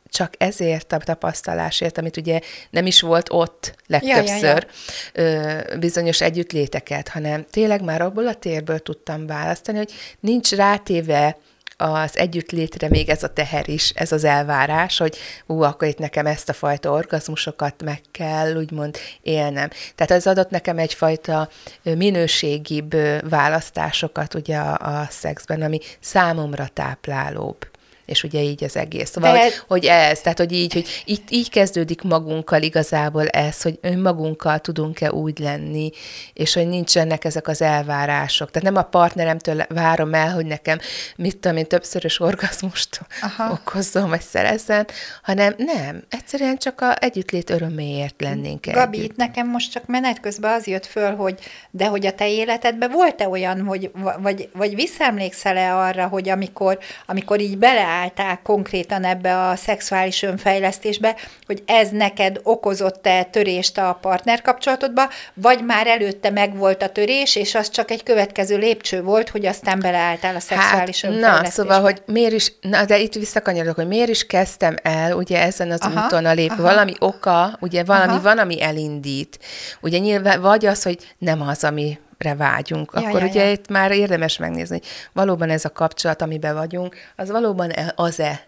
csak 0.09 0.33
ezért 0.37 0.91
a 0.91 0.97
tapasztalásért, 0.97 1.97
amit 1.97 2.17
ugye 2.17 2.39
nem 2.69 2.85
is 2.85 3.01
volt 3.01 3.27
ott 3.31 3.75
legtöbbször 3.87 4.67
ja, 5.13 5.23
ja, 5.23 5.29
ja. 5.31 5.77
bizonyos 5.77 6.21
együttléteket, 6.21 7.07
hanem 7.07 7.45
tényleg 7.49 7.83
már 7.83 8.01
abból 8.01 8.27
a 8.27 8.33
térből 8.33 8.79
tudtam 8.79 9.27
választani, 9.27 9.77
hogy 9.77 9.91
nincs 10.19 10.51
rátéve 10.51 11.37
az 11.81 12.17
együttlétre 12.17 12.89
még 12.89 13.09
ez 13.09 13.23
a 13.23 13.33
teher 13.33 13.69
is, 13.69 13.89
ez 13.89 14.11
az 14.11 14.23
elvárás, 14.23 14.97
hogy 14.97 15.17
ú, 15.45 15.61
akkor 15.61 15.87
itt 15.87 15.97
nekem 15.97 16.25
ezt 16.25 16.49
a 16.49 16.53
fajta 16.53 16.91
orgazmusokat 16.91 17.83
meg 17.83 18.01
kell, 18.11 18.55
úgymond 18.55 18.97
élnem. 19.21 19.69
Tehát 19.95 20.11
ez 20.11 20.27
adott 20.27 20.49
nekem 20.49 20.77
egyfajta 20.77 21.49
minőségibb 21.81 22.95
választásokat 23.29 24.33
ugye 24.33 24.57
a, 24.57 24.99
a 24.99 25.07
szexben, 25.09 25.61
ami 25.61 25.79
számomra 25.99 26.67
táplálóbb 26.73 27.67
és 28.09 28.23
ugye 28.23 28.41
így 28.41 28.63
az 28.63 28.75
egész. 28.75 29.09
Szóval, 29.09 29.31
De... 29.31 29.41
hogy, 29.41 29.53
hogy 29.67 29.85
ez, 29.85 30.21
tehát 30.21 30.37
hogy 30.37 30.51
így, 30.51 30.73
hogy 30.73 31.03
így, 31.05 31.21
így 31.29 31.49
kezdődik 31.49 32.01
magunkkal 32.01 32.61
igazából 32.61 33.27
ez, 33.27 33.61
hogy 33.61 33.79
önmagunkkal 33.81 34.59
tudunk-e 34.59 35.11
úgy 35.11 35.39
lenni, 35.39 35.89
és 36.33 36.53
hogy 36.53 36.67
nincsenek 36.67 37.25
ezek 37.25 37.47
az 37.47 37.61
elvárások. 37.61 38.51
Tehát 38.51 38.71
nem 38.71 38.83
a 38.83 38.87
partneremtől 38.87 39.65
várom 39.69 40.13
el, 40.13 40.33
hogy 40.33 40.45
nekem, 40.45 40.79
mit 41.15 41.37
tudom 41.37 41.57
én, 41.57 41.67
többszörös 41.67 42.19
orgazmust 42.19 42.99
Aha. 43.21 43.51
okozzon, 43.51 44.09
vagy 44.09 44.21
szerezzen, 44.21 44.87
hanem 45.23 45.53
nem, 45.57 46.03
egyszerűen 46.09 46.57
csak 46.57 46.81
a 46.81 46.95
együttlét 46.99 47.49
öröméért 47.49 48.21
lennénk 48.21 48.65
Gabi, 48.65 48.97
együtt. 48.97 49.11
itt 49.11 49.17
nekem 49.17 49.47
most 49.47 49.71
csak 49.71 49.85
menet 49.85 50.19
közben 50.19 50.53
az 50.53 50.67
jött 50.67 50.85
föl, 50.85 51.15
hogy 51.15 51.39
de 51.71 51.85
hogy 51.85 52.05
a 52.05 52.13
te 52.13 52.29
életedben 52.29 52.91
volt-e 52.91 53.27
olyan, 53.27 53.61
hogy, 53.61 53.91
vagy, 54.19 54.49
vagy 54.53 54.75
visszaemlékszel-e 54.75 55.75
arra, 55.75 56.07
hogy 56.07 56.29
amikor, 56.29 56.79
amikor 57.05 57.39
így 57.39 57.57
beleáll 57.57 57.98
beleálltál 57.99 58.39
konkrétan 58.43 59.03
ebbe 59.03 59.47
a 59.47 59.55
szexuális 59.55 60.23
önfejlesztésbe, 60.23 61.15
hogy 61.45 61.63
ez 61.65 61.89
neked 61.89 62.39
okozott-e 62.43 63.23
törést 63.23 63.77
a 63.77 63.97
partnerkapcsolatodba, 64.01 65.09
vagy 65.33 65.65
már 65.65 65.87
előtte 65.87 66.29
megvolt 66.29 66.81
a 66.81 66.89
törés, 66.89 67.35
és 67.35 67.55
az 67.55 67.69
csak 67.69 67.91
egy 67.91 68.03
következő 68.03 68.57
lépcső 68.57 69.01
volt, 69.01 69.29
hogy 69.29 69.45
aztán 69.45 69.79
beleálltál 69.79 70.35
a 70.35 70.39
szexuális 70.39 71.01
hát. 71.01 71.19
Na, 71.19 71.45
szóval, 71.45 71.81
hogy 71.81 72.01
miért 72.05 72.33
is, 72.33 72.53
na, 72.61 72.85
de 72.85 72.97
itt 72.97 73.13
visszakanyarodok, 73.13 73.75
hogy 73.75 73.87
miért 73.87 74.09
is 74.09 74.25
kezdtem 74.25 74.75
el, 74.83 75.15
ugye 75.15 75.41
ezen 75.41 75.71
az 75.71 75.79
aha, 75.81 76.05
úton 76.05 76.25
a 76.25 76.33
lép, 76.33 76.51
aha. 76.51 76.61
valami 76.61 76.93
oka, 76.99 77.57
ugye 77.59 77.83
valami 77.83 78.11
aha. 78.11 78.21
van, 78.21 78.37
ami 78.37 78.61
elindít. 78.61 79.39
Ugye 79.81 79.97
nyilván 79.97 80.41
vagy 80.41 80.65
az, 80.65 80.83
hogy 80.83 80.97
nem 81.17 81.41
az, 81.41 81.63
ami 81.63 81.99
re 82.19 82.35
vágyunk, 82.35 82.91
ja, 82.93 83.07
akkor 83.07 83.21
ja, 83.21 83.27
ugye 83.27 83.45
ja. 83.45 83.51
itt 83.51 83.67
már 83.69 83.91
érdemes 83.91 84.37
megnézni, 84.37 84.77
hogy 84.77 84.87
valóban 85.13 85.49
ez 85.49 85.65
a 85.65 85.71
kapcsolat, 85.71 86.21
amiben 86.21 86.55
vagyunk, 86.55 86.95
az 87.15 87.29
valóban 87.29 87.69
e, 87.69 87.93
az-e. 87.95 88.47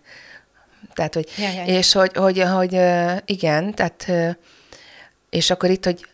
Tehát, 0.94 1.14
hogy, 1.14 1.30
ja, 1.38 1.50
ja, 1.50 1.64
ja. 1.66 1.78
és 1.78 1.94
hogy, 1.94 2.16
hogy, 2.16 2.42
hogy 2.42 2.80
igen, 3.26 3.74
tehát, 3.74 4.12
és 5.30 5.50
akkor 5.50 5.70
itt, 5.70 5.86
hogy 5.86 6.06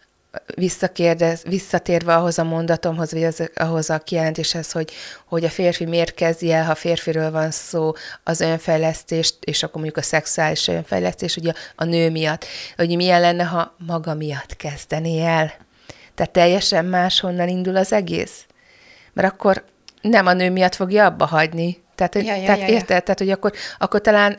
visszakérdez, 0.55 1.43
visszatérve 1.43 2.15
ahhoz 2.15 2.39
a 2.39 2.43
mondatomhoz, 2.43 3.11
vagy 3.11 3.23
az, 3.23 3.49
ahhoz 3.55 3.89
a 3.89 3.99
kijelentéshez, 3.99 4.71
hogy, 4.71 4.91
hogy 5.25 5.43
a 5.43 5.49
férfi 5.49 5.85
miért 5.85 6.13
kezdi 6.13 6.51
el, 6.51 6.65
ha 6.65 6.75
férfiről 6.75 7.31
van 7.31 7.51
szó, 7.51 7.93
az 8.23 8.39
önfejlesztést, 8.39 9.35
és 9.39 9.63
akkor 9.63 9.75
mondjuk 9.75 9.97
a 9.97 10.01
szexuális 10.01 10.67
önfejlesztés, 10.67 11.35
ugye 11.35 11.51
a 11.75 11.83
nő 11.83 12.09
miatt, 12.09 12.45
hogy 12.75 12.95
milyen 12.95 13.21
lenne, 13.21 13.43
ha 13.43 13.75
maga 13.77 14.13
miatt 14.13 14.55
kezdené 14.55 15.25
el. 15.25 15.53
Tehát 16.17 16.31
teljesen 16.31 16.85
máshonnan 16.85 17.47
indul 17.47 17.75
az 17.75 17.93
egész. 17.93 18.45
Mert 19.13 19.33
akkor 19.33 19.63
nem 20.01 20.25
a 20.25 20.33
nő 20.33 20.49
miatt 20.49 20.75
fogja 20.75 21.05
abba 21.05 21.25
hagyni. 21.25 21.83
Tehát, 21.95 22.15
ja, 22.15 22.35
ja, 22.35 22.45
tehát 22.45 22.59
ja, 22.59 22.67
érted? 22.67 22.89
Ja. 22.89 22.99
Tehát, 22.99 23.19
hogy 23.19 23.29
akkor, 23.29 23.51
akkor 23.77 24.01
talán 24.01 24.37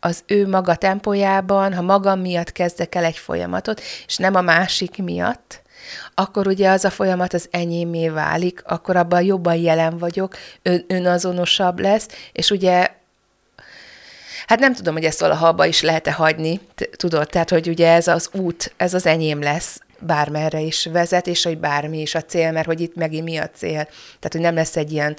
az 0.00 0.22
ő 0.26 0.48
maga 0.48 0.74
tempójában, 0.74 1.74
ha 1.74 1.82
magam 1.82 2.20
miatt 2.20 2.52
kezdek 2.52 2.94
el 2.94 3.04
egy 3.04 3.18
folyamatot, 3.18 3.80
és 4.06 4.16
nem 4.16 4.34
a 4.34 4.40
másik 4.40 5.02
miatt, 5.02 5.62
akkor 6.14 6.46
ugye 6.46 6.70
az 6.70 6.84
a 6.84 6.90
folyamat 6.90 7.34
az 7.34 7.48
enyémé 7.50 8.08
válik, 8.08 8.62
akkor 8.66 8.96
abban 8.96 9.22
jobban 9.22 9.54
jelen 9.54 9.98
vagyok, 9.98 10.36
ön, 10.62 10.84
önazonosabb 10.88 11.78
lesz, 11.78 12.08
és 12.32 12.50
ugye 12.50 12.88
Hát 14.46 14.58
nem 14.58 14.74
tudom, 14.74 14.94
hogy 14.94 15.04
ezt 15.04 15.20
valaha 15.20 15.46
abba 15.46 15.66
is 15.66 15.82
lehet-e 15.82 16.12
hagyni, 16.12 16.60
tudod, 16.96 17.28
tehát, 17.28 17.50
hogy 17.50 17.68
ugye 17.68 17.92
ez 17.92 18.08
az 18.08 18.28
út, 18.32 18.72
ez 18.76 18.94
az 18.94 19.06
enyém 19.06 19.42
lesz, 19.42 19.80
bármerre 19.98 20.60
is 20.60 20.86
vezet, 20.86 21.26
és 21.26 21.44
hogy 21.44 21.58
bármi 21.58 22.00
is 22.00 22.14
a 22.14 22.22
cél, 22.22 22.52
mert 22.52 22.66
hogy 22.66 22.80
itt 22.80 22.94
megint 22.94 23.24
mi 23.24 23.36
a 23.36 23.50
cél. 23.50 23.84
Tehát, 23.84 24.32
hogy 24.32 24.40
nem 24.40 24.54
lesz 24.54 24.76
egy 24.76 24.92
ilyen 24.92 25.16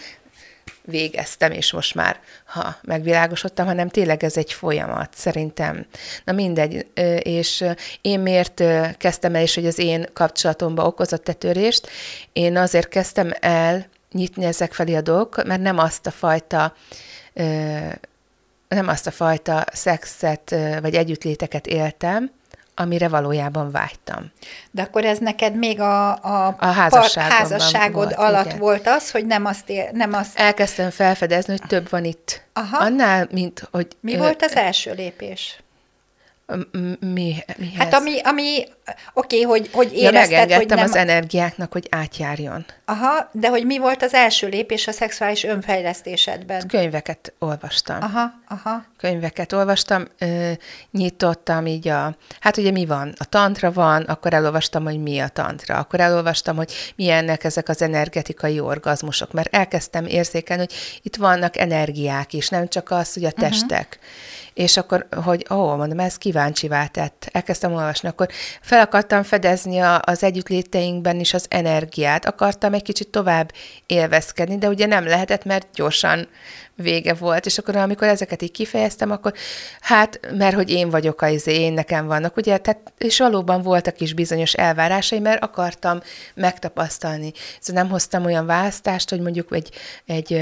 végeztem, 0.81 1.51
és 1.51 1.71
most 1.71 1.95
már 1.95 2.19
ha 2.45 2.75
megvilágosodtam, 2.81 3.65
hanem 3.65 3.89
tényleg 3.89 4.23
ez 4.23 4.37
egy 4.37 4.53
folyamat, 4.53 5.09
szerintem. 5.15 5.85
Na 6.23 6.31
mindegy, 6.31 6.87
és 7.19 7.65
én 8.01 8.19
miért 8.19 8.63
kezdtem 8.97 9.35
el, 9.35 9.41
és 9.41 9.55
hogy 9.55 9.65
az 9.65 9.79
én 9.79 10.05
kapcsolatomba 10.13 10.85
okozott 10.85 11.23
tetörést, 11.23 11.89
én 12.33 12.57
azért 12.57 12.87
kezdtem 12.87 13.31
el 13.39 13.87
nyitni 14.11 14.45
ezek 14.45 14.73
felé 14.73 14.95
a 14.95 15.01
dolgok, 15.01 15.45
mert 15.45 15.61
nem 15.61 15.77
azt 15.77 16.07
a 16.07 16.11
fajta 16.11 16.73
nem 18.67 18.87
azt 18.87 19.07
a 19.07 19.11
fajta 19.11 19.65
szexet 19.71 20.55
vagy 20.81 20.95
együttléteket 20.95 21.67
éltem, 21.67 22.31
amire 22.75 23.07
valójában 23.07 23.71
vágytam. 23.71 24.31
De 24.71 24.81
akkor 24.81 25.05
ez 25.05 25.17
neked 25.17 25.55
még 25.55 25.79
a, 25.79 26.11
a, 26.11 26.55
a 26.59 26.65
házasságod 26.65 27.93
volt, 27.93 28.13
alatt 28.13 28.45
igen. 28.45 28.57
volt 28.57 28.87
az, 28.87 29.11
hogy 29.11 29.25
nem 29.25 29.45
azt, 29.45 29.69
ér, 29.69 29.91
nem 29.91 30.13
azt... 30.13 30.39
Elkezdtem 30.39 30.89
felfedezni, 30.89 31.57
hogy 31.57 31.67
több 31.67 31.89
van 31.89 32.03
itt. 32.03 32.41
Aha. 32.53 32.77
Annál, 32.77 33.27
mint 33.31 33.67
hogy... 33.71 33.87
Mi 33.99 34.13
ö, 34.13 34.17
volt 34.17 34.41
az 34.41 34.55
első 34.55 34.93
lépés? 34.93 35.59
Mi, 36.99 37.35
mihez? 37.57 37.77
Hát 37.77 37.93
ami, 37.93 38.19
ami 38.19 38.63
oké, 39.13 39.43
okay, 39.43 39.59
hogy, 39.59 39.69
hogy 39.73 39.93
érezted, 39.93 40.49
ja, 40.49 40.55
hogy 40.55 40.67
nem... 40.67 40.79
az 40.79 40.95
energiáknak, 40.95 41.71
hogy 41.71 41.87
átjárjon. 41.89 42.65
Aha, 42.85 43.29
de 43.31 43.49
hogy 43.49 43.65
mi 43.65 43.77
volt 43.77 44.03
az 44.03 44.13
első 44.13 44.47
lépés 44.47 44.87
a 44.87 44.91
szexuális 44.91 45.43
önfejlesztésedben? 45.43 46.67
Könyveket 46.67 47.33
olvastam. 47.39 47.97
Aha, 48.01 48.33
aha. 48.47 48.85
Könyveket 48.97 49.53
olvastam, 49.53 50.07
ö, 50.19 50.51
nyitottam 50.91 51.65
így 51.65 51.87
a... 51.87 52.15
Hát 52.39 52.57
ugye 52.57 52.71
mi 52.71 52.85
van? 52.85 53.13
A 53.17 53.25
tantra 53.25 53.71
van, 53.71 54.01
akkor 54.01 54.33
elolvastam, 54.33 54.83
hogy 54.83 55.01
mi 55.01 55.19
a 55.19 55.27
tantra. 55.27 55.77
Akkor 55.77 55.99
elolvastam, 55.99 56.55
hogy 56.55 56.93
milyennek 56.95 57.43
ezek 57.43 57.69
az 57.69 57.81
energetikai 57.81 58.59
orgazmusok, 58.59 59.33
mert 59.33 59.55
elkezdtem 59.55 60.05
érzékelni, 60.05 60.63
hogy 60.67 60.99
itt 61.01 61.15
vannak 61.15 61.57
energiák 61.57 62.33
is, 62.33 62.49
nem 62.49 62.67
csak 62.67 62.91
az, 62.91 63.13
hogy 63.13 63.25
a 63.25 63.31
mhm. 63.35 63.39
testek. 63.39 63.97
Uh-huh 63.99 64.35
és 64.55 64.77
akkor, 64.77 65.07
hogy 65.23 65.45
ó, 65.49 65.75
mondom, 65.75 65.99
ez 65.99 66.17
kíváncsivá 66.17 66.85
tett. 66.85 67.29
Elkezdtem 67.31 67.73
olvasni, 67.73 68.09
akkor 68.09 68.27
fel 68.61 68.74
akartam 68.79 69.23
fedezni 69.23 69.79
a, 69.79 70.01
az 70.05 70.23
együttléteinkben 70.23 71.19
is 71.19 71.33
az 71.33 71.45
energiát, 71.49 72.25
akartam 72.25 72.73
egy 72.73 72.81
kicsit 72.81 73.07
tovább 73.07 73.51
élvezkedni, 73.85 74.57
de 74.57 74.67
ugye 74.67 74.85
nem 74.85 75.05
lehetett, 75.05 75.43
mert 75.43 75.67
gyorsan 75.73 76.27
vége 76.75 77.13
volt, 77.13 77.45
és 77.45 77.57
akkor 77.57 77.75
amikor 77.75 78.07
ezeket 78.07 78.41
így 78.41 78.51
kifejeztem, 78.51 79.11
akkor 79.11 79.33
hát, 79.81 80.19
mert 80.37 80.55
hogy 80.55 80.69
én 80.69 80.89
vagyok 80.89 81.21
az 81.21 81.31
izé, 81.31 81.59
én 81.59 81.73
nekem 81.73 82.07
vannak, 82.07 82.37
ugye, 82.37 82.57
tehát, 82.57 82.93
és 82.97 83.19
valóban 83.19 83.61
voltak 83.61 83.99
is 83.99 84.13
bizonyos 84.13 84.53
elvárásai, 84.53 85.19
mert 85.19 85.43
akartam 85.43 86.01
megtapasztalni. 86.33 87.31
Szóval 87.59 87.81
nem 87.81 87.91
hoztam 87.91 88.25
olyan 88.25 88.45
választást, 88.45 89.09
hogy 89.09 89.19
mondjuk 89.19 89.55
egy, 89.55 89.69
egy 90.05 90.41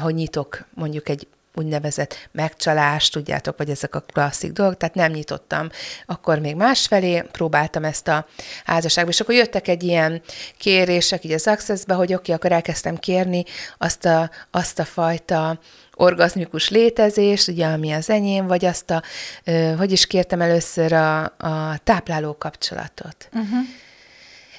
hogy 0.00 0.14
nyitok 0.14 0.66
mondjuk 0.74 1.08
egy 1.08 1.26
úgynevezett 1.54 2.28
megcsalást, 2.32 3.12
tudjátok, 3.12 3.58
vagy 3.58 3.70
ezek 3.70 3.94
a 3.94 4.00
klasszik 4.00 4.52
dolgok, 4.52 4.76
tehát 4.76 4.94
nem 4.94 5.12
nyitottam. 5.12 5.68
Akkor 6.06 6.38
még 6.38 6.56
másfelé 6.56 7.22
próbáltam 7.32 7.84
ezt 7.84 8.08
a 8.08 8.26
házasságba, 8.64 9.10
és 9.10 9.20
akkor 9.20 9.34
jöttek 9.34 9.68
egy 9.68 9.82
ilyen 9.82 10.22
kérések 10.58 11.24
így 11.24 11.32
az 11.32 11.46
Access-be, 11.46 11.94
hogy 11.94 12.14
oké, 12.14 12.14
okay, 12.14 12.34
akkor 12.34 12.52
elkezdtem 12.52 12.96
kérni 12.96 13.44
azt 13.78 14.04
a, 14.04 14.30
azt 14.50 14.78
a 14.78 14.84
fajta 14.84 15.58
orgazmikus 15.94 16.68
létezést, 16.68 17.48
ugye, 17.48 17.66
ami 17.66 17.92
az 17.92 18.10
enyém, 18.10 18.46
vagy 18.46 18.64
azt 18.64 18.90
a, 18.90 19.02
hogy 19.76 19.92
is 19.92 20.06
kértem 20.06 20.40
először 20.40 20.92
a, 20.92 21.22
a 21.22 21.78
tápláló 21.84 22.36
kapcsolatot. 22.38 23.28
Uh-huh. 23.32 23.58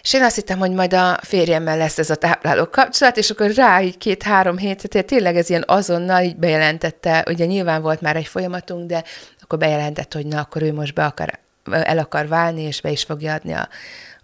És 0.06 0.14
én 0.14 0.24
azt 0.24 0.36
hittem, 0.36 0.60
hogy 0.60 0.72
majd 0.72 0.94
a 0.94 1.18
férjemmel 1.22 1.78
lesz 1.78 1.98
ez 1.98 2.10
a 2.10 2.16
tápláló 2.16 2.66
kapcsolat, 2.70 3.18
és 3.18 3.30
akkor 3.30 3.52
rá 3.52 3.82
így 3.82 3.98
két-három 3.98 4.58
hét, 4.58 4.90
tehát 4.90 5.08
tényleg 5.08 5.38
ez 5.38 5.50
ilyen 5.50 5.64
azonnal 5.68 6.24
így 6.24 6.36
bejelentette, 6.36 7.26
ugye 7.30 7.46
nyilván 7.46 7.82
volt 7.82 8.02
már 8.02 8.16
egy 8.16 8.28
folyamatunk, 8.28 8.88
de 8.88 9.04
akkor 9.42 9.60
bejelentett, 9.60 10.14
hogy 10.14 10.26
na, 10.26 10.40
akkor 10.40 10.62
ő 10.62 10.74
most 10.74 10.94
be 10.94 11.06
akar, 11.06 11.40
el 11.72 11.98
akar 11.98 12.28
válni, 12.28 12.62
és 12.62 12.82
be 12.82 12.92
is 12.92 13.04
fogja 13.04 13.34
adni 13.34 13.54
a, 13.54 13.70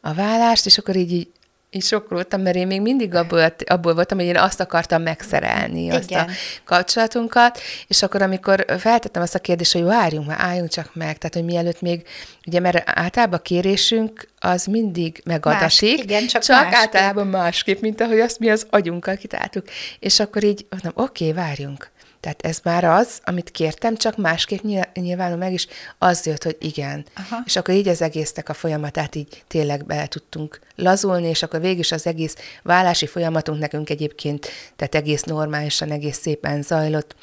a 0.01 0.13
vállást, 0.13 0.65
és 0.65 0.77
akkor 0.77 0.95
így, 0.95 1.11
így 1.11 1.27
így 1.73 1.83
sokkoltam, 1.83 2.41
mert 2.41 2.55
én 2.55 2.67
még 2.67 2.81
mindig 2.81 3.15
abból, 3.15 3.53
abból 3.65 3.93
voltam, 3.93 4.17
hogy 4.17 4.27
én 4.27 4.37
azt 4.37 4.59
akartam 4.59 5.01
megszerelni, 5.01 5.83
Igen. 5.83 5.95
azt 5.97 6.11
a 6.11 6.27
kapcsolatunkat, 6.63 7.59
és 7.87 8.03
akkor, 8.03 8.21
amikor 8.21 8.65
feltettem 8.77 9.21
azt 9.21 9.35
a 9.35 9.39
kérdést, 9.39 9.73
hogy 9.73 9.83
várjunk 9.83 10.27
már, 10.27 10.37
álljunk 10.39 10.69
csak 10.69 10.95
meg, 10.95 11.17
tehát, 11.17 11.33
hogy 11.33 11.45
mielőtt 11.45 11.81
még, 11.81 12.07
ugye, 12.47 12.59
mert 12.59 12.83
általában 12.85 13.39
a 13.39 13.41
kérésünk 13.41 14.27
az 14.39 14.65
mindig 14.65 15.21
megadatik, 15.25 15.97
Más, 15.97 16.03
igen, 16.03 16.27
csak, 16.27 16.41
csak 16.41 16.61
másképp. 16.61 16.79
általában 16.79 17.27
másképp, 17.27 17.81
mint 17.81 18.01
ahogy 18.01 18.19
azt 18.19 18.39
mi 18.39 18.49
az 18.49 18.67
agyunkkal 18.69 19.15
kitáltuk. 19.15 19.65
És 19.99 20.19
akkor 20.19 20.43
így 20.43 20.65
mondom, 20.69 20.91
oké, 21.05 21.29
okay, 21.29 21.43
várjunk. 21.43 21.91
Tehát 22.21 22.41
ez 22.41 22.59
már 22.63 22.83
az, 22.83 23.19
amit 23.23 23.51
kértem, 23.51 23.95
csak 23.95 24.17
másképp 24.17 24.61
nyilvánul 24.93 25.37
meg, 25.37 25.53
és 25.53 25.67
az 25.97 26.25
jött, 26.25 26.43
hogy 26.43 26.57
igen. 26.59 27.05
Aha. 27.15 27.41
És 27.45 27.55
akkor 27.55 27.73
így 27.73 27.87
az 27.87 28.01
egésznek 28.01 28.49
a 28.49 28.53
folyamatát 28.53 29.15
így 29.15 29.43
tényleg 29.47 29.85
bele 29.85 30.07
tudtunk 30.07 30.59
lazulni, 30.75 31.27
és 31.27 31.43
akkor 31.43 31.61
végig 31.61 31.79
is 31.79 31.91
az 31.91 32.07
egész 32.07 32.35
vállási 32.63 33.05
folyamatunk 33.05 33.59
nekünk 33.59 33.89
egyébként, 33.89 34.47
tehát 34.75 34.95
egész 34.95 35.23
normálisan, 35.23 35.91
egész 35.91 36.17
szépen 36.17 36.61
zajlott, 36.61 37.15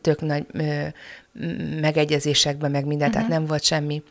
tök 0.00 0.20
nagy 0.20 0.46
ö, 0.52 0.86
megegyezésekben, 1.80 2.70
meg 2.70 2.86
minden, 2.86 3.08
uh-huh. 3.08 3.12
tehát 3.12 3.28
mhm. 3.28 3.38
nem 3.38 3.46
volt 3.46 3.64
semmi 3.64 4.02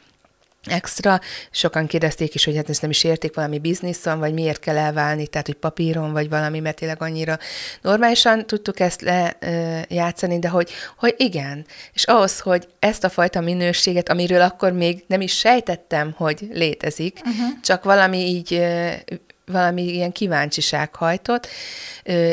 extra. 0.69 1.19
Sokan 1.51 1.87
kérdezték 1.87 2.33
is, 2.33 2.45
hogy 2.45 2.55
hát 2.55 2.69
ezt 2.69 2.81
nem 2.81 2.89
is 2.89 3.03
érték 3.03 3.35
valami 3.35 3.59
bizniszon, 3.59 4.19
vagy 4.19 4.33
miért 4.33 4.59
kell 4.59 4.77
elválni, 4.77 5.27
tehát 5.27 5.47
hogy 5.47 5.55
papíron, 5.55 6.11
vagy 6.11 6.29
valami, 6.29 6.59
mert 6.59 6.75
tényleg 6.75 7.01
annyira 7.01 7.37
normálisan 7.81 8.45
tudtuk 8.45 8.79
ezt 8.79 9.01
lejátszani, 9.01 10.39
de 10.39 10.49
hogy, 10.49 10.71
hogy 10.97 11.13
igen. 11.17 11.65
És 11.93 12.03
ahhoz, 12.03 12.39
hogy 12.39 12.67
ezt 12.79 13.03
a 13.03 13.09
fajta 13.09 13.41
minőséget, 13.41 14.09
amiről 14.09 14.41
akkor 14.41 14.71
még 14.71 15.03
nem 15.07 15.21
is 15.21 15.37
sejtettem, 15.37 16.13
hogy 16.17 16.47
létezik, 16.51 17.19
uh-huh. 17.25 17.59
csak 17.61 17.83
valami 17.83 18.17
így 18.17 18.61
valami 19.51 19.81
ilyen 19.81 20.11
kíváncsiság 20.11 20.95
hajtott, 20.95 21.47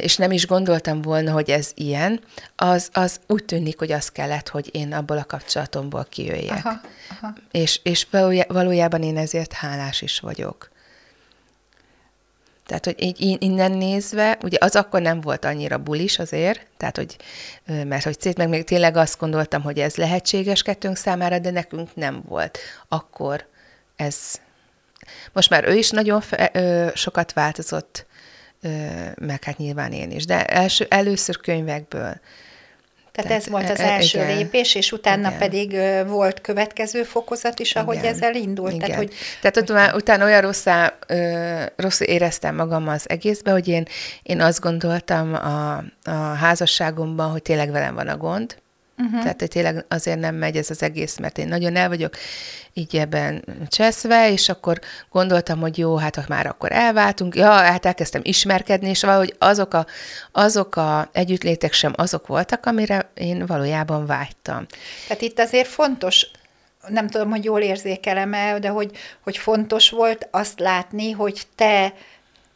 és 0.00 0.16
nem 0.16 0.30
is 0.30 0.46
gondoltam 0.46 1.02
volna, 1.02 1.32
hogy 1.32 1.50
ez 1.50 1.70
ilyen, 1.74 2.20
az, 2.56 2.88
az 2.92 3.20
úgy 3.26 3.44
tűnik, 3.44 3.78
hogy 3.78 3.92
az 3.92 4.08
kellett, 4.08 4.48
hogy 4.48 4.68
én 4.72 4.92
abból 4.92 5.18
a 5.18 5.24
kapcsolatomból 5.24 6.06
kijöjjek. 6.10 6.64
Aha, 6.64 6.80
aha. 7.20 7.34
És, 7.50 7.80
és 7.82 8.06
valójában 8.48 9.02
én 9.02 9.16
ezért 9.16 9.52
hálás 9.52 10.02
is 10.02 10.20
vagyok. 10.20 10.70
Tehát, 12.68 12.84
hogy 12.84 12.94
így 12.98 13.42
innen 13.42 13.72
nézve, 13.72 14.38
ugye 14.42 14.56
az 14.60 14.76
akkor 14.76 15.00
nem 15.00 15.20
volt 15.20 15.44
annyira 15.44 15.78
bulis 15.78 16.18
azért, 16.18 16.66
tehát, 16.76 16.96
hogy, 16.96 17.16
mert 17.66 18.04
hogy 18.04 18.20
szét, 18.20 18.36
meg 18.36 18.48
még 18.48 18.64
tényleg 18.64 18.96
azt 18.96 19.18
gondoltam, 19.18 19.62
hogy 19.62 19.78
ez 19.78 19.94
lehetséges 19.94 20.62
kettőnk 20.62 20.96
számára, 20.96 21.38
de 21.38 21.50
nekünk 21.50 21.94
nem 21.94 22.22
volt. 22.26 22.58
Akkor 22.88 23.46
ez, 23.96 24.16
most 25.32 25.50
már 25.50 25.68
ő 25.68 25.74
is 25.74 25.90
nagyon 25.90 26.20
fe, 26.20 26.50
ö, 26.52 26.86
sokat 26.94 27.32
változott, 27.32 28.06
ö, 28.62 28.68
meg 29.20 29.44
hát 29.44 29.56
nyilván 29.56 29.92
én 29.92 30.10
is, 30.10 30.24
de 30.24 30.44
első, 30.44 30.86
először 30.88 31.36
könyvekből, 31.40 32.20
tehát, 33.18 33.30
Tehát 33.30 33.46
ez 33.46 33.50
volt 33.50 33.70
az 33.70 33.80
e, 33.80 33.84
e, 33.84 33.92
első 33.92 34.18
igen, 34.18 34.36
lépés, 34.36 34.74
és 34.74 34.92
utána 34.92 35.28
igen. 35.28 35.38
pedig 35.38 35.78
volt 36.06 36.40
következő 36.40 37.02
fokozat 37.02 37.58
is, 37.58 37.76
ahogy 37.76 37.96
igen, 37.96 38.12
ezzel 38.14 38.34
indult. 38.34 38.72
Igen. 38.72 38.86
Tehát, 38.86 39.02
hogy, 39.02 39.14
Tehát 39.40 39.54
hogy... 39.54 39.70
utána, 39.70 39.96
utána 39.96 40.24
olyan 40.24 40.40
rosszá, 40.40 40.98
rossz 41.76 42.00
éreztem 42.00 42.54
magam 42.54 42.88
az 42.88 43.08
egészbe, 43.08 43.50
hogy 43.50 43.68
én, 43.68 43.84
én 44.22 44.40
azt 44.40 44.60
gondoltam 44.60 45.34
a, 45.34 45.76
a 46.04 46.34
házasságomban, 46.34 47.30
hogy 47.30 47.42
tényleg 47.42 47.70
velem 47.70 47.94
van 47.94 48.08
a 48.08 48.16
gond, 48.16 48.56
Uh-huh. 48.98 49.20
Tehát, 49.20 49.40
hogy 49.40 49.48
tényleg 49.48 49.84
azért 49.88 50.18
nem 50.18 50.34
megy 50.34 50.56
ez 50.56 50.70
az 50.70 50.82
egész, 50.82 51.18
mert 51.18 51.38
én 51.38 51.48
nagyon 51.48 51.76
el 51.76 51.88
vagyok 51.88 52.14
így 52.72 52.96
ebben 52.96 53.44
cseszve, 53.68 54.30
és 54.30 54.48
akkor 54.48 54.78
gondoltam, 55.10 55.60
hogy 55.60 55.78
jó, 55.78 55.96
hát 55.96 56.14
ha 56.14 56.22
már 56.28 56.46
akkor 56.46 56.72
elváltunk, 56.72 57.34
ja, 57.34 57.50
hát 57.50 57.86
elkezdtem 57.86 58.20
ismerkedni, 58.24 58.88
és 58.88 59.02
valahogy 59.02 59.34
azok 59.38 59.74
a, 59.74 59.86
azok 60.32 60.76
a 60.76 61.08
együttlétek 61.12 61.72
sem 61.72 61.92
azok 61.96 62.26
voltak, 62.26 62.66
amire 62.66 63.10
én 63.14 63.46
valójában 63.46 64.06
vágytam. 64.06 64.66
Tehát 65.06 65.22
itt 65.22 65.38
azért 65.38 65.68
fontos 65.68 66.30
nem 66.88 67.08
tudom, 67.08 67.30
hogy 67.30 67.44
jól 67.44 67.60
érzékelem-e, 67.60 68.58
de 68.58 68.68
hogy, 68.68 68.90
hogy 69.20 69.36
fontos 69.36 69.90
volt 69.90 70.28
azt 70.30 70.60
látni, 70.60 71.10
hogy 71.10 71.42
te 71.54 71.92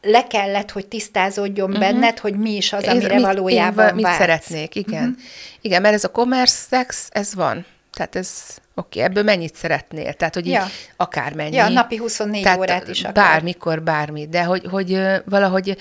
le 0.02 0.26
kellett, 0.26 0.71
hogy 0.71 0.87
tisztázódjon 0.87 1.71
uh-huh. 1.71 1.85
benned, 1.85 2.18
hogy 2.18 2.37
mi 2.37 2.56
is 2.56 2.73
az, 2.73 2.85
amire 2.85 3.14
mit, 3.14 3.25
valójában 3.25 3.88
én, 3.88 3.94
Mit 3.94 4.04
vágysz. 4.04 4.16
szeretnék, 4.16 4.75
igen. 4.75 5.09
Uh-huh. 5.09 5.25
Igen, 5.61 5.82
mert 5.82 5.94
ez 5.94 6.04
a 6.04 6.11
commerce 6.11 6.66
sex, 6.71 7.09
ez 7.11 7.35
van. 7.35 7.66
Tehát 7.92 8.16
ez, 8.16 8.30
oké, 8.75 8.99
okay, 8.99 9.11
ebből 9.11 9.23
mennyit 9.23 9.54
szeretnél? 9.54 10.12
Tehát, 10.12 10.35
hogy 10.35 10.47
ja. 10.47 10.62
így 10.62 10.71
akármennyi. 10.97 11.56
Ja, 11.56 11.68
napi 11.68 11.97
24 11.97 12.42
Tehát 12.42 12.59
órát 12.59 12.88
is 12.88 13.00
akár. 13.00 13.12
Bármikor, 13.12 13.82
bármi. 13.82 14.26
De 14.28 14.44
hogy, 14.44 14.66
hogy 14.71 15.00
valahogy 15.25 15.76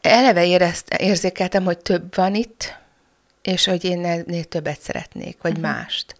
eleve 0.00 0.46
érezt, 0.46 0.94
érzékeltem, 0.94 1.64
hogy 1.64 1.78
több 1.78 2.16
van 2.16 2.34
itt, 2.34 2.78
és 3.42 3.64
hogy 3.64 3.84
én 3.84 4.04
ennél 4.04 4.44
többet 4.44 4.80
szeretnék, 4.80 5.38
vagy 5.42 5.58
uh-huh. 5.58 5.66
mást. 5.66 6.14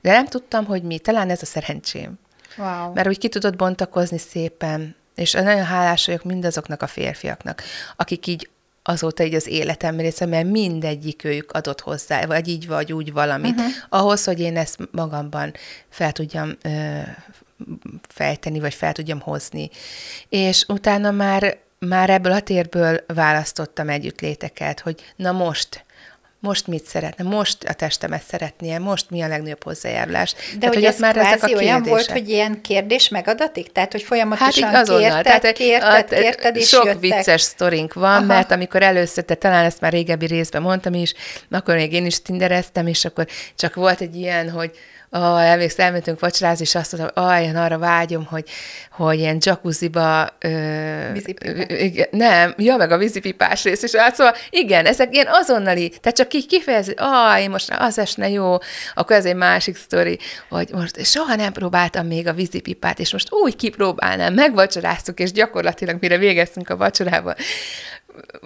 De 0.00 0.12
nem 0.12 0.26
tudtam, 0.26 0.64
hogy 0.64 0.82
mi. 0.82 0.98
Talán 0.98 1.30
ez 1.30 1.42
a 1.42 1.46
szerencsém. 1.46 2.18
Wow. 2.56 2.92
Mert 2.92 3.08
úgy 3.08 3.18
ki 3.18 3.28
tudod 3.28 3.56
bontakozni 3.56 4.18
szépen, 4.18 4.96
és 5.14 5.32
nagyon 5.32 5.64
hálás 5.64 6.06
vagyok 6.06 6.24
mindazoknak 6.24 6.82
a 6.82 6.86
férfiaknak, 6.86 7.62
akik 7.96 8.26
így 8.26 8.48
azóta 8.86 9.24
így 9.24 9.34
az 9.34 9.46
életem 9.46 9.96
része, 9.96 10.26
mert 10.26 10.50
mindegyik 10.50 11.24
őjük 11.24 11.52
adott 11.52 11.80
hozzá, 11.80 12.26
vagy 12.26 12.48
így 12.48 12.66
vagy 12.66 12.92
úgy 12.92 13.12
valamit, 13.12 13.58
uh-huh. 13.58 13.72
ahhoz, 13.88 14.24
hogy 14.24 14.40
én 14.40 14.56
ezt 14.56 14.78
magamban 14.90 15.54
fel 15.88 16.12
tudjam 16.12 16.52
ö, 16.62 16.98
fejteni, 18.08 18.60
vagy 18.60 18.74
fel 18.74 18.92
tudjam 18.92 19.20
hozni. 19.20 19.70
És 20.28 20.64
utána 20.68 21.10
már, 21.10 21.58
már 21.78 22.10
ebből 22.10 22.32
a 22.32 22.40
térből 22.40 23.04
választottam 23.06 23.88
együttléteket, 23.88 24.80
hogy 24.80 25.12
na 25.16 25.32
most, 25.32 25.84
most 26.44 26.66
mit 26.66 26.84
szeretne, 26.86 27.24
most 27.24 27.64
a 27.64 27.72
testemet 27.72 28.22
szeretnie, 28.28 28.78
most 28.78 29.10
mi 29.10 29.20
a 29.22 29.28
legnagyobb 29.28 29.62
hozzájárulás. 29.62 30.32
De 30.32 30.58
Tehát, 30.58 30.74
hogy 30.74 30.84
ez 30.84 30.98
már 30.98 31.16
ezek 31.16 31.42
a 31.42 31.56
olyan 31.56 31.82
volt, 31.82 32.10
hogy 32.10 32.28
ilyen 32.28 32.60
kérdés 32.60 33.08
megadatik? 33.08 33.72
Tehát, 33.72 33.92
hogy 33.92 34.02
folyamatosan 34.02 34.68
hát 34.68 34.82
azonnal. 34.82 35.22
kérted, 35.22 35.40
Tehát, 35.40 35.56
kérted, 35.56 36.18
a, 36.18 36.22
kérted, 36.22 36.56
és 36.56 36.68
Sok 36.68 36.84
jöttek. 36.84 37.00
vicces 37.00 37.40
sztorink 37.40 37.92
van, 37.92 38.16
Aha. 38.16 38.24
mert 38.24 38.50
amikor 38.50 38.82
először, 38.82 39.24
te 39.24 39.34
talán 39.34 39.64
ezt 39.64 39.80
már 39.80 39.92
régebbi 39.92 40.26
részben 40.26 40.62
mondtam 40.62 40.94
is, 40.94 41.14
akkor 41.50 41.74
még 41.74 41.92
én 41.92 42.06
is 42.06 42.22
tindereztem, 42.22 42.86
és 42.86 43.04
akkor 43.04 43.26
csak 43.56 43.74
volt 43.74 44.00
egy 44.00 44.16
ilyen, 44.16 44.50
hogy 44.50 44.70
oh, 45.14 45.50
emlékszem, 45.50 45.86
elmentünk 45.86 46.20
vacsorázni, 46.20 46.64
és 46.64 46.74
azt 46.74 46.96
mondtam, 46.96 47.24
oh, 47.24 47.42
én 47.42 47.56
arra 47.56 47.78
vágyom, 47.78 48.24
hogy, 48.24 48.44
hogy 48.90 49.18
ilyen 49.18 49.36
jacuzziba... 49.40 50.28
Ö, 50.38 50.48
nem, 52.10 52.54
ja, 52.56 52.76
meg 52.76 52.90
a 52.90 52.98
vízipipás 52.98 53.64
rész 53.64 53.82
is. 53.82 53.94
Hát 53.94 54.14
szóval 54.14 54.34
igen, 54.50 54.86
ezek 54.86 55.14
ilyen 55.14 55.26
azonnali, 55.30 55.88
tehát 55.88 56.16
csak 56.16 56.34
így 56.34 56.46
kifejezni, 56.46 56.94
ah, 56.96 57.40
én 57.40 57.50
most 57.50 57.74
az 57.78 57.98
esne 57.98 58.28
jó, 58.28 58.56
akkor 58.94 59.16
ez 59.16 59.24
egy 59.24 59.34
másik 59.34 59.76
sztori, 59.76 60.18
hogy 60.48 60.68
most 60.72 61.04
soha 61.04 61.34
nem 61.34 61.52
próbáltam 61.52 62.06
még 62.06 62.26
a 62.26 62.32
vízipipát, 62.32 62.98
és 62.98 63.12
most 63.12 63.32
úgy 63.32 63.56
kipróbálnám, 63.56 64.34
megvacsoráztuk, 64.34 65.20
és 65.20 65.32
gyakorlatilag 65.32 65.96
mire 66.00 66.18
végeztünk 66.18 66.70
a 66.70 66.76
vacsorával, 66.76 67.34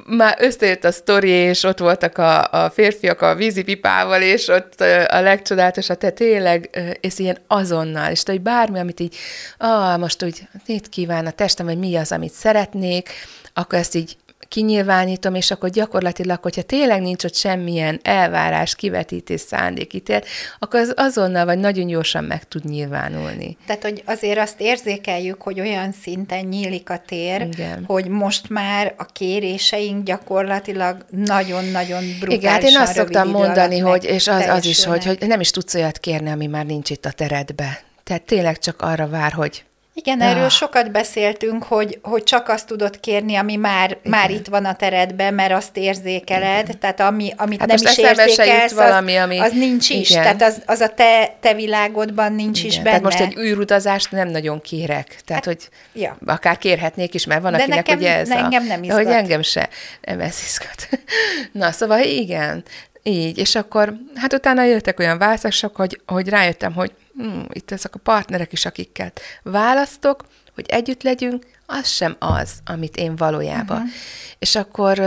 már 0.06 0.36
összejött 0.40 0.84
a 0.84 0.92
sztori, 0.92 1.28
és 1.28 1.62
ott 1.62 1.78
voltak 1.78 2.18
a, 2.18 2.50
a 2.50 2.70
férfiak 2.70 3.20
a 3.20 3.34
vízipipával, 3.34 4.22
és 4.22 4.48
ott 4.48 4.80
a 5.08 5.20
legcsodálatosabb, 5.20 5.98
te 5.98 6.10
tényleg, 6.10 6.70
és 7.00 7.18
ilyen 7.18 7.38
azonnal, 7.46 8.10
és 8.10 8.22
hogy 8.26 8.40
bármi, 8.40 8.78
amit 8.78 9.00
így, 9.00 9.16
ah, 9.58 9.98
most 9.98 10.24
úgy 10.24 10.48
mit 10.66 10.88
kíván 10.88 11.26
a 11.26 11.30
testem, 11.30 11.66
vagy 11.66 11.78
mi 11.78 11.96
az, 11.96 12.12
amit 12.12 12.32
szeretnék, 12.32 13.10
akkor 13.52 13.78
ezt 13.78 13.94
így 13.94 14.16
kinyilvánítom, 14.48 15.34
és 15.34 15.50
akkor 15.50 15.70
gyakorlatilag, 15.70 16.42
hogyha 16.42 16.62
tényleg 16.62 17.00
nincs 17.00 17.24
ott 17.24 17.34
semmilyen 17.34 18.00
elvárás, 18.02 18.74
kivetítés, 18.74 19.40
szándékítél, 19.40 20.22
akkor 20.58 20.80
az 20.80 20.92
azonnal 20.96 21.44
vagy 21.44 21.58
nagyon 21.58 21.86
gyorsan 21.86 22.24
meg 22.24 22.48
tud 22.48 22.64
nyilvánulni. 22.64 23.56
Tehát, 23.66 23.82
hogy 23.82 24.02
azért 24.06 24.38
azt 24.38 24.60
érzékeljük, 24.60 25.42
hogy 25.42 25.60
olyan 25.60 25.92
szinten 26.02 26.44
nyílik 26.44 26.90
a 26.90 27.02
tér, 27.06 27.40
Igen. 27.40 27.84
hogy 27.86 28.08
most 28.08 28.48
már 28.48 28.94
a 28.96 29.04
kéréseink 29.04 30.04
gyakorlatilag 30.04 31.04
nagyon-nagyon 31.10 32.04
brutálisan 32.20 32.38
Igen, 32.38 32.52
hát 32.52 32.62
én 32.62 32.76
azt 32.78 32.94
szoktam 32.94 33.28
mondani, 33.28 33.78
hogy, 33.78 34.04
és 34.04 34.28
az, 34.28 34.46
az 34.46 34.66
is, 34.66 34.84
hogy, 34.84 35.04
hogy 35.04 35.18
nem 35.26 35.40
is 35.40 35.50
tudsz 35.50 35.74
olyat 35.74 35.98
kérni, 35.98 36.30
ami 36.30 36.46
már 36.46 36.66
nincs 36.66 36.90
itt 36.90 37.04
a 37.04 37.10
teredbe. 37.10 37.80
Tehát 38.04 38.22
tényleg 38.22 38.58
csak 38.58 38.82
arra 38.82 39.08
vár, 39.08 39.32
hogy 39.32 39.64
igen, 39.98 40.20
erről 40.20 40.44
ah. 40.44 40.50
sokat 40.50 40.90
beszéltünk, 40.90 41.62
hogy, 41.62 41.98
hogy 42.02 42.22
csak 42.22 42.48
azt 42.48 42.66
tudod 42.66 43.00
kérni, 43.00 43.36
ami 43.36 43.56
már, 43.56 43.96
már 44.02 44.30
itt 44.30 44.46
van 44.46 44.64
a 44.64 44.74
teredben, 44.74 45.34
mert 45.34 45.52
azt 45.52 45.76
érzékeled, 45.76 46.64
Igen. 46.64 46.78
tehát 46.80 47.00
ami, 47.00 47.32
amit 47.36 47.58
hát 47.58 47.68
nem 47.68 47.76
is 47.76 47.98
érzékelsz, 47.98 48.72
valami, 48.72 49.16
ami... 49.16 49.38
az 49.38 49.52
nincs 49.52 49.88
is, 49.88 50.10
Igen. 50.10 50.22
tehát 50.22 50.42
az, 50.42 50.62
az 50.66 50.80
a 50.80 50.88
te, 50.88 51.36
te 51.40 51.54
világodban 51.54 52.32
nincs 52.32 52.58
Igen. 52.58 52.70
is 52.70 52.76
benne. 52.76 52.88
Tehát 52.88 53.02
most 53.02 53.20
egy 53.20 53.36
űrutazást 53.36 54.10
nem 54.10 54.28
nagyon 54.28 54.60
kérek, 54.60 55.06
tehát 55.24 55.44
hát, 55.44 55.54
hogy 55.54 55.68
ja. 55.92 56.18
akár 56.26 56.58
kérhetnék 56.58 57.14
is, 57.14 57.26
mert 57.26 57.42
van 57.42 57.52
De 57.52 57.58
akinek 57.58 57.76
nekem, 57.76 57.98
ugye 57.98 58.16
ez 58.16 58.30
engem 58.30 58.66
nem 58.66 58.82
izgat. 58.82 58.96
Hogy 58.96 59.12
engem 59.12 59.42
se, 59.42 59.68
nem 60.02 60.20
ez 60.20 60.38
izgat. 60.46 60.88
Na, 61.62 61.72
szóval 61.72 62.00
igen, 62.00 62.64
így, 63.02 63.38
és 63.38 63.54
akkor, 63.54 63.94
hát 64.14 64.32
utána 64.32 64.64
jöttek 64.64 64.98
olyan 64.98 65.18
választások, 65.18 65.76
hogy, 65.76 66.00
hogy 66.06 66.28
rájöttem, 66.28 66.72
hogy 66.72 66.92
hm, 67.18 67.40
itt 67.52 67.70
ezek 67.70 67.94
a 67.94 67.98
partnerek 67.98 68.52
is, 68.52 68.66
akiket 68.66 69.20
választok, 69.42 70.24
hogy 70.54 70.66
együtt 70.68 71.02
legyünk, 71.02 71.46
az 71.66 71.88
sem 71.88 72.16
az, 72.18 72.50
amit 72.64 72.96
én 72.96 73.16
valójában. 73.16 73.76
Uh-huh. 73.76 73.92
És 74.38 74.56
akkor 74.56 75.00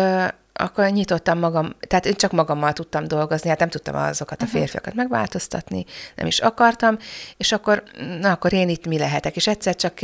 akkor 0.54 0.90
nyitottam 0.90 1.40
magam, 1.40 1.76
tehát 1.88 2.06
én 2.06 2.14
csak 2.14 2.32
magammal 2.32 2.74
tudtam 2.74 3.08
dolgozni, 3.08 3.50
hát 3.50 3.60
nem 3.60 3.70
tudtam 3.70 3.96
azokat 3.96 4.42
a 4.42 4.46
uh-huh. 4.46 4.60
férfiakat 4.60 4.94
megváltoztatni, 4.94 5.86
nem 6.16 6.26
is 6.26 6.40
akartam, 6.40 6.98
és 7.38 7.52
akkor, 7.52 7.84
na 8.20 8.32
akkor 8.32 8.54
én 8.54 8.70
itt 8.70 8.86
mi 8.86 8.98
lehetek, 8.98 9.36
és 9.36 9.48
egyszer 9.48 9.76
csak 9.76 10.00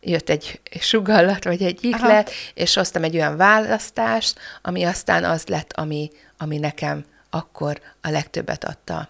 jött 0.00 0.28
egy 0.28 0.60
sugallat, 0.80 1.44
vagy 1.44 1.62
egy 1.62 1.84
iklet, 1.84 2.28
Aha. 2.28 2.36
és 2.54 2.74
hoztam 2.74 3.02
egy 3.02 3.14
olyan 3.14 3.36
választást, 3.36 4.38
ami 4.62 4.84
aztán 4.84 5.24
az 5.24 5.46
lett, 5.46 5.72
ami, 5.72 6.10
ami 6.38 6.58
nekem 6.58 7.04
akkor 7.30 7.80
a 8.00 8.10
legtöbbet 8.10 8.64
adta 8.64 9.08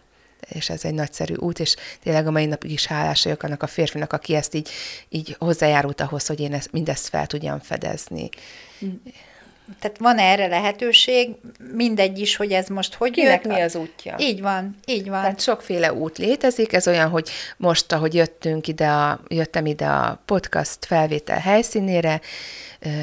és 0.48 0.70
ez 0.70 0.84
egy 0.84 0.94
nagyszerű 0.94 1.34
út, 1.34 1.58
és 1.58 1.76
tényleg 2.02 2.26
a 2.26 2.30
mai 2.30 2.46
napig 2.46 2.70
is 2.70 2.86
hálás 2.86 3.24
vagyok 3.24 3.42
annak 3.42 3.62
a 3.62 3.66
férfinak, 3.66 4.12
aki 4.12 4.34
ezt 4.34 4.54
így, 4.54 4.68
így 5.08 5.36
hozzájárult 5.38 6.00
ahhoz, 6.00 6.26
hogy 6.26 6.40
én 6.40 6.52
ezt, 6.52 6.72
mindezt 6.72 7.08
fel 7.08 7.26
tudjam 7.26 7.60
fedezni. 7.60 8.28
Tehát 9.80 9.98
van 9.98 10.18
erre 10.18 10.46
lehetőség, 10.46 11.30
mindegy 11.72 12.18
is, 12.18 12.36
hogy 12.36 12.52
ez 12.52 12.68
most 12.68 12.94
hogy 12.94 13.10
Kinek 13.10 13.44
jött. 13.44 13.54
mi 13.54 13.60
az 13.60 13.74
útja? 13.74 14.16
Így 14.18 14.40
van, 14.40 14.76
így 14.86 15.08
van. 15.08 15.20
Tehát 15.20 15.40
sokféle 15.40 15.92
út 15.92 16.18
létezik, 16.18 16.72
ez 16.72 16.88
olyan, 16.88 17.08
hogy 17.08 17.28
most, 17.56 17.92
ahogy 17.92 18.14
jöttünk 18.14 18.68
ide, 18.68 18.88
a, 18.88 19.20
jöttem 19.28 19.66
ide 19.66 19.86
a 19.86 20.22
podcast 20.24 20.84
felvétel 20.84 21.38
helyszínére, 21.38 22.20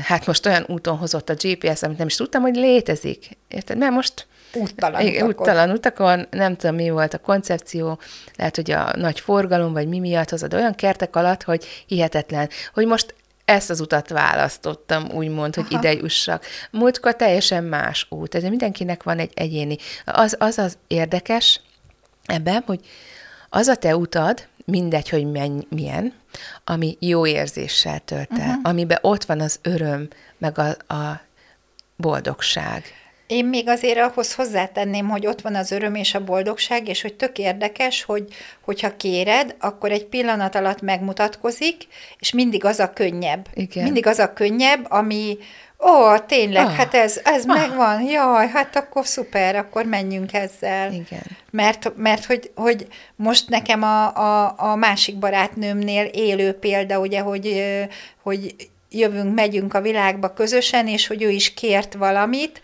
hát 0.03 0.25
most 0.25 0.45
olyan 0.45 0.65
úton 0.67 0.97
hozott 0.97 1.29
a 1.29 1.35
GPS, 1.41 1.81
amit 1.81 1.97
nem 1.97 2.07
is 2.07 2.15
tudtam, 2.15 2.41
hogy 2.41 2.55
létezik. 2.55 3.37
Érted? 3.47 3.77
Mert 3.77 3.93
most 3.93 4.27
úttalan 4.55 5.05
utakon. 5.05 5.27
Úttalan 5.27 5.69
utakon, 5.69 6.27
nem 6.29 6.55
tudom, 6.55 6.75
mi 6.75 6.89
volt 6.89 7.13
a 7.13 7.17
koncepció, 7.17 7.99
lehet, 8.35 8.55
hogy 8.55 8.71
a 8.71 8.93
nagy 8.95 9.19
forgalom, 9.19 9.73
vagy 9.73 9.87
mi 9.87 9.99
miatt 9.99 10.29
hozod 10.29 10.53
olyan 10.53 10.75
kertek 10.75 11.15
alatt, 11.15 11.43
hogy 11.43 11.65
hihetetlen, 11.87 12.49
hogy 12.73 12.85
most 12.85 13.15
ezt 13.45 13.69
az 13.69 13.79
utat 13.79 14.09
választottam, 14.09 15.09
úgymond, 15.11 15.55
hogy 15.55 15.65
Aha. 15.69 15.79
ide 15.79 15.93
jussak. 16.01 16.45
Múltkor 16.71 17.15
teljesen 17.15 17.63
más 17.63 18.05
út. 18.09 18.35
Ez 18.35 18.43
mindenkinek 18.43 19.03
van 19.03 19.19
egy 19.19 19.31
egyéni. 19.33 19.77
Az 20.05 20.35
az, 20.39 20.57
az 20.57 20.77
érdekes 20.87 21.61
ebben, 22.25 22.63
hogy 22.65 22.79
az 23.49 23.67
a 23.67 23.75
te 23.75 23.95
utad, 23.95 24.47
mindegy, 24.65 25.09
hogy 25.09 25.31
menny, 25.31 25.59
milyen, 25.69 26.13
ami 26.63 26.97
jó 26.99 27.25
érzéssel 27.25 27.99
tölt 27.99 28.29
el, 28.31 28.47
uh-huh. 28.47 28.59
amiben 28.63 28.97
ott 29.01 29.23
van 29.23 29.39
az 29.39 29.59
öröm, 29.61 30.07
meg 30.37 30.57
a, 30.57 30.93
a 30.93 31.21
boldogság. 31.95 32.83
Én 33.27 33.45
még 33.45 33.67
azért 33.67 33.97
ahhoz 33.97 34.33
hozzátenném, 34.33 35.09
hogy 35.09 35.27
ott 35.27 35.41
van 35.41 35.55
az 35.55 35.71
öröm 35.71 35.95
és 35.95 36.13
a 36.15 36.23
boldogság, 36.23 36.87
és 36.87 37.01
hogy 37.01 37.13
tök 37.13 37.37
érdekes, 37.37 38.03
hogy 38.03 38.27
hogyha 38.61 38.95
kéred, 38.97 39.55
akkor 39.59 39.91
egy 39.91 40.05
pillanat 40.05 40.55
alatt 40.55 40.81
megmutatkozik, 40.81 41.87
és 42.19 42.31
mindig 42.33 42.65
az 42.65 42.79
a 42.79 42.89
könnyebb. 42.93 43.47
Igen. 43.53 43.83
Mindig 43.83 44.07
az 44.07 44.19
a 44.19 44.33
könnyebb, 44.33 44.85
ami, 44.91 45.37
ó, 45.79 46.17
tényleg, 46.17 46.65
Ah. 46.65 46.73
hát 46.75 46.93
ez, 46.93 47.19
ez 47.23 47.43
Ah. 47.47 47.57
megvan, 47.57 48.01
jaj, 48.01 48.47
hát 48.47 48.75
akkor 48.75 49.05
szuper, 49.05 49.55
akkor 49.55 49.85
menjünk 49.85 50.33
ezzel. 50.33 50.91
Igen. 50.91 51.23
Mert, 51.51 51.91
mert 51.95 52.25
hogy, 52.25 52.51
hogy 52.55 52.87
most 53.15 53.49
nekem 53.49 53.83
a, 53.83 54.15
a, 54.15 54.53
a 54.57 54.75
másik 54.75 55.15
barátnőmnél 55.19 56.05
élő 56.05 56.51
példa, 56.53 56.99
ugye, 56.99 57.19
hogy, 57.19 57.63
hogy 58.23 58.55
jövünk, 58.89 59.33
megyünk 59.35 59.73
a 59.73 59.81
világba 59.81 60.33
közösen, 60.33 60.87
és 60.87 61.07
hogy 61.07 61.23
ő 61.23 61.29
is 61.29 61.53
kért 61.53 61.93
valamit, 61.93 62.61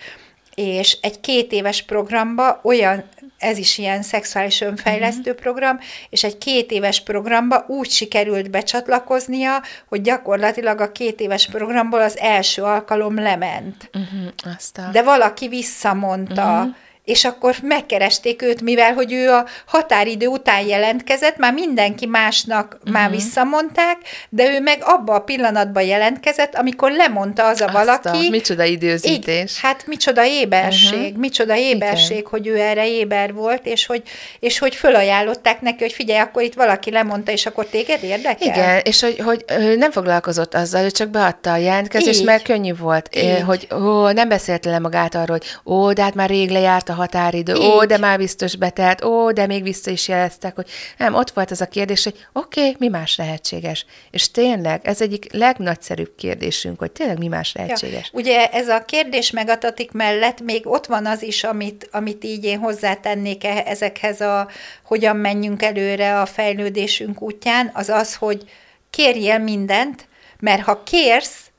és 0.59 0.97
egy 1.01 1.19
két 1.19 1.51
éves 1.51 1.81
programba 1.83 2.59
olyan, 2.63 3.03
ez 3.37 3.57
is 3.57 3.77
ilyen 3.77 4.01
szexuális 4.01 4.61
önfejlesztő 4.61 5.33
program, 5.33 5.79
és 6.09 6.23
egy 6.23 6.37
két 6.37 6.71
éves 6.71 7.01
programba 7.01 7.65
úgy 7.67 7.89
sikerült 7.89 8.49
becsatlakoznia, 8.49 9.61
hogy 9.87 10.01
gyakorlatilag 10.01 10.81
a 10.81 10.91
két 10.91 11.19
éves 11.19 11.47
programból 11.47 12.01
az 12.01 12.17
első 12.17 12.61
alkalom 12.61 13.19
lement. 13.19 13.89
Uh-huh. 13.93 14.55
Azt 14.55 14.77
a... 14.77 14.89
De 14.91 15.03
valaki 15.03 15.47
visszamondta, 15.47 16.59
uh-huh. 16.59 16.75
És 17.09 17.25
akkor 17.25 17.55
megkeresték 17.61 18.41
őt, 18.41 18.61
mivel 18.61 18.93
hogy 18.93 19.13
ő 19.13 19.31
a 19.31 19.45
határidő 19.65 20.27
után 20.27 20.67
jelentkezett, 20.67 21.37
már 21.37 21.53
mindenki 21.53 22.05
másnak 22.05 22.73
uh-huh. 22.79 22.93
már 22.93 23.09
visszamondták, 23.09 23.97
de 24.29 24.51
ő 24.53 24.59
meg 24.59 24.77
abba 24.81 25.13
a 25.13 25.19
pillanatban 25.19 25.83
jelentkezett, 25.83 26.55
amikor 26.55 26.91
lemondta 26.91 27.47
az 27.47 27.61
a 27.61 27.65
Azt 27.65 27.73
valaki. 27.73 28.27
A, 28.27 28.29
micsoda 28.29 28.63
időzítés. 28.63 29.17
Igen, 29.27 29.47
hát 29.61 29.83
micsoda 29.87 30.25
éberség, 30.25 30.97
Mhm. 30.97 31.03
uh-huh. 31.05 31.19
micsoda 31.19 31.55
éberség, 31.55 32.17
Igen. 32.17 32.29
hogy 32.29 32.47
ő 32.47 32.59
erre 32.59 32.87
éber 32.87 33.33
volt, 33.33 33.65
és 33.65 33.85
hogy, 33.85 34.01
és 34.39 34.59
hogy 34.59 34.75
fölajánlották 34.75 35.61
neki, 35.61 35.83
hogy 35.83 35.93
figyelj, 35.93 36.19
akkor 36.19 36.41
itt 36.43 36.53
valaki 36.53 36.91
lemondta, 36.91 37.31
és 37.31 37.45
akkor 37.45 37.65
téged 37.65 38.03
érdekel? 38.03 38.47
Igen, 38.47 38.79
és 38.83 39.01
hogy, 39.01 39.19
hogy 39.19 39.45
ő 39.47 39.75
nem 39.75 39.91
foglalkozott 39.91 40.53
azzal, 40.53 40.83
ő 40.83 40.91
csak 40.91 41.09
beadta 41.09 41.51
a 41.51 41.57
jelentkezést, 41.57 42.19
Így. 42.19 42.25
mert 42.25 42.43
könnyű 42.43 42.75
volt, 42.75 43.15
Így. 43.15 43.23
Így. 43.23 43.41
hogy 43.41 43.67
ó, 43.73 44.09
nem 44.09 44.27
beszélte 44.29 44.69
le 44.69 44.79
magát 44.79 45.15
arról, 45.15 45.37
hogy 45.37 45.73
ó, 45.73 45.93
de 45.93 46.03
hát 46.03 46.15
már 46.15 46.29
rég 46.29 46.49
lejárt 46.49 46.89
a 46.89 46.93
határidő, 46.99 47.55
ó, 47.55 47.81
Így. 47.81 47.87
de 47.87 47.97
már 47.97 48.17
biztos 48.17 48.55
betelt, 48.55 49.03
ó, 49.03 49.31
de 49.31 49.45
még 49.45 49.63
vissza 49.63 49.91
is 49.91 50.07
jeleztek, 50.07 50.55
hogy 50.55 50.69
nem, 50.97 51.13
ott 51.13 51.31
volt 51.31 51.51
az 51.51 51.61
a 51.61 51.67
kérdés, 51.67 52.03
hogy 52.03 52.27
oké, 52.33 52.59
okay, 52.59 52.75
mi 52.79 52.87
más 52.87 53.17
lehetséges. 53.17 53.85
És 54.11 54.31
tényleg, 54.31 54.81
ez 54.83 55.01
egyik 55.01 55.33
legnagyszerűbb 55.33 56.15
kérdésünk, 56.15 56.79
hogy 56.79 56.91
tényleg 56.91 57.17
mi 57.17 57.27
más 57.27 57.53
lehetséges. 57.53 58.09
Ja, 58.13 58.19
ugye 58.19 58.47
ez 58.47 58.67
a 58.67 58.85
kérdés 58.85 59.31
megadatik 59.31 59.91
mellett 59.91 60.41
még 60.41 60.67
ott 60.67 60.85
van 60.85 61.05
az 61.05 61.23
is, 61.23 61.43
amit, 61.43 61.89
amit 61.91 62.23
így 62.23 62.43
én 62.43 62.59
hozzátennék 62.59 63.43
e- 63.43 63.63
ezekhez 63.65 64.21
a 64.21 64.47
hogyan 64.83 65.15
menjünk 65.15 65.63
előre 65.63 66.19
a 66.19 66.25
fejlődésünk 66.25 67.21
útján, 67.21 67.71
az 67.73 67.89
az, 67.89 68.15
hogy 68.15 68.43
kérjél 68.89 69.37
mindent, 69.37 70.07
mert 70.39 70.61
ha 70.61 70.83
kérsz, 70.83 71.49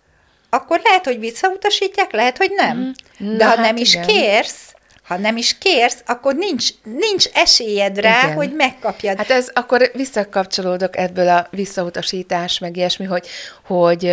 akkor 0.51 0.81
lehet, 0.85 1.05
hogy 1.05 1.19
visszautasítják, 1.19 2.13
lehet, 2.13 2.37
hogy 2.37 2.53
nem. 2.57 2.79
Mhm. 2.79 3.37
De 3.37 3.45
Na 3.45 3.45
ha 3.45 3.57
hát 3.57 3.65
nem 3.65 3.77
is 3.77 3.95
igen. 3.95 4.07
kérsz, 4.07 4.70
ha 5.11 5.17
nem 5.17 5.37
is 5.37 5.59
kérsz, 5.59 6.03
akkor 6.07 6.35
nincs, 6.35 6.69
nincs 6.83 7.27
esélyed 7.33 7.99
rá, 7.99 8.23
Igen. 8.23 8.35
hogy 8.37 8.53
megkapjad. 8.57 9.17
Hát 9.17 9.31
ez 9.31 9.51
akkor 9.55 9.91
visszakapcsolódok 9.95 10.97
ebből 10.97 11.29
a 11.29 11.47
visszautasítás, 11.51 12.59
meg 12.59 12.77
ilyesmi, 12.77 13.05
hogy, 13.05 13.27
hogy, 13.65 14.13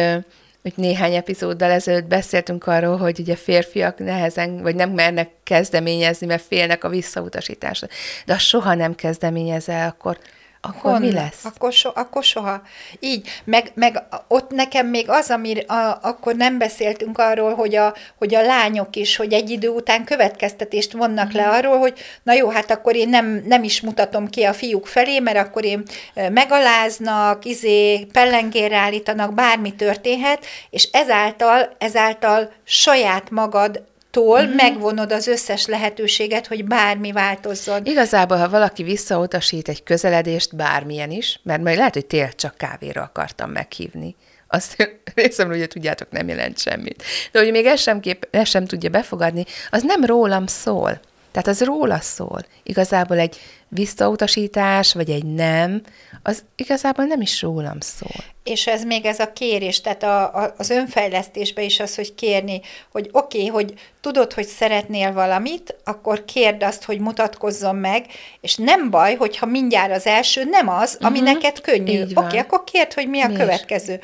hogy 0.62 0.74
néhány 0.76 1.14
epizóddal 1.14 1.72
ezelőtt 1.72 2.06
beszéltünk 2.06 2.68
arról, 2.68 2.98
hogy 2.98 3.20
ugye 3.20 3.36
férfiak 3.36 3.98
nehezen, 3.98 4.62
vagy 4.62 4.76
nem 4.76 4.90
mernek 4.90 5.30
kezdeményezni, 5.44 6.26
mert 6.26 6.44
félnek 6.48 6.84
a 6.84 6.90
visszautasításra. 6.90 7.88
De 8.26 8.34
ha 8.34 8.40
soha 8.40 8.74
nem 8.74 8.96
kezdeményezel, 8.96 9.88
akkor, 9.88 10.18
akkor 10.62 11.00
mi 11.00 11.06
Honnan? 11.06 11.24
lesz? 11.24 11.46
Akkor, 11.46 11.72
so, 11.74 11.90
akkor 11.94 12.24
soha. 12.24 12.62
Így, 13.00 13.30
meg, 13.44 13.72
meg 13.74 14.04
ott 14.28 14.50
nekem 14.52 14.88
még 14.88 15.10
az, 15.10 15.30
ami 15.30 15.60
a, 15.60 16.00
akkor 16.02 16.36
nem 16.36 16.58
beszéltünk 16.58 17.18
arról, 17.18 17.56
hogy 17.56 17.76
a, 17.76 17.94
hogy 18.18 18.36
a 18.36 18.42
lányok 18.42 18.96
is, 18.96 19.16
hogy 19.16 19.34
egy 19.34 19.50
idő 19.50 19.70
után 19.70 20.04
következtetést 20.04 20.92
vonnak 20.92 21.32
le 21.32 21.50
arról, 21.50 21.78
hogy 21.78 22.00
na 22.24 22.34
jó, 22.34 22.50
hát 22.50 22.72
akkor 22.72 22.96
én 22.96 23.10
nem, 23.10 23.44
nem 23.46 23.64
is 23.64 23.82
mutatom 23.82 24.28
ki 24.30 24.44
a 24.44 24.54
fiúk 24.54 24.88
felé, 24.88 25.20
mert 25.20 25.38
akkor 25.38 25.66
én 25.66 25.84
megaláznak, 26.14 27.46
izé, 27.46 28.06
pellengérre 28.12 28.78
állítanak, 28.78 29.34
bármi 29.34 29.76
történhet, 29.76 30.46
és 30.70 30.90
ezáltal, 30.92 31.76
ezáltal 31.78 32.52
saját 32.64 33.30
magad 33.30 33.86
tól 34.18 34.42
Mhm. 34.44 34.56
megvonod 34.56 35.12
az 35.12 35.28
összes 35.28 35.66
lehetőséget, 35.66 36.48
hogy 36.48 36.66
bármi 36.66 37.12
változzon. 37.12 37.86
Igazából, 37.86 38.38
ha 38.38 38.50
valaki 38.50 38.84
visszautasít 38.84 39.70
egy 39.70 39.84
közeledést, 39.84 40.56
bármilyen 40.56 41.12
is, 41.12 41.40
mert 41.44 41.64
majd 41.64 41.78
lehet, 41.78 41.94
hogy 41.94 42.06
tényleg 42.06 42.36
csak 42.36 42.56
kávéra 42.56 43.02
akartam 43.02 43.52
meghívni, 43.52 44.16
azt 44.48 44.76
részemről, 45.16 45.58
hogy 45.58 45.68
tudjátok, 45.68 46.12
nem 46.12 46.28
jelent 46.28 46.60
semmit. 46.60 47.04
De 47.32 47.40
hogy 47.40 47.52
még 47.52 47.66
ezt 47.66 47.84
sem, 47.84 48.00
kép, 48.00 48.28
ezt 48.32 48.52
sem 48.52 48.66
tudja 48.66 48.90
befogadni, 48.90 49.46
az 49.70 49.84
nem 49.84 50.06
rólam 50.06 50.48
szól. 50.48 51.00
Tehát 51.38 51.60
az 51.62 51.66
róla 51.66 52.00
szól. 52.00 52.46
Igazából 52.64 53.18
egy 53.18 53.38
visszautasítás, 53.68 54.94
vagy 54.94 55.10
egy 55.10 55.26
nem, 55.26 55.82
az 56.24 56.44
igazából 56.56 57.06
nem 57.06 57.22
is 57.22 57.42
rólam 57.42 57.80
szól. 57.80 58.24
És 58.44 58.68
ez 58.68 58.84
még 58.84 59.06
ez 59.06 59.20
a 59.20 59.34
kérés, 59.34 59.82
tehát 59.82 60.04
a, 60.04 60.36
a, 60.36 60.54
az 60.58 60.70
önfejlesztésben 60.70 61.66
is 61.66 61.80
az, 61.80 61.96
hogy 61.96 62.16
kérni, 62.16 62.62
hogy 62.92 63.10
oké, 63.12 63.38
okay, 63.38 63.50
hogy 63.50 63.74
tudod, 64.02 64.34
hogy 64.34 64.46
szeretnél 64.46 65.14
valamit, 65.14 65.76
akkor 65.84 66.26
kérd 66.26 66.64
azt, 66.64 66.84
hogy 66.84 67.00
mutatkozzon 67.00 67.76
meg, 67.76 68.06
és 68.42 68.56
nem 68.56 68.90
baj, 68.90 69.16
hogyha 69.16 69.46
mindjárt 69.46 69.92
az 69.92 70.06
első 70.06 70.44
nem 70.44 70.70
az, 70.70 70.98
ami 71.02 71.20
uh-huh. 71.20 71.34
neked 71.34 71.62
könnyű. 71.62 72.02
Oké, 72.02 72.14
okay, 72.16 72.38
akkor 72.40 72.64
kérd, 72.64 72.94
hogy 72.94 73.08
mi 73.08 73.22
a 73.22 73.28
Mi 73.28 73.34
is? 73.34 73.40
következő. 73.40 74.00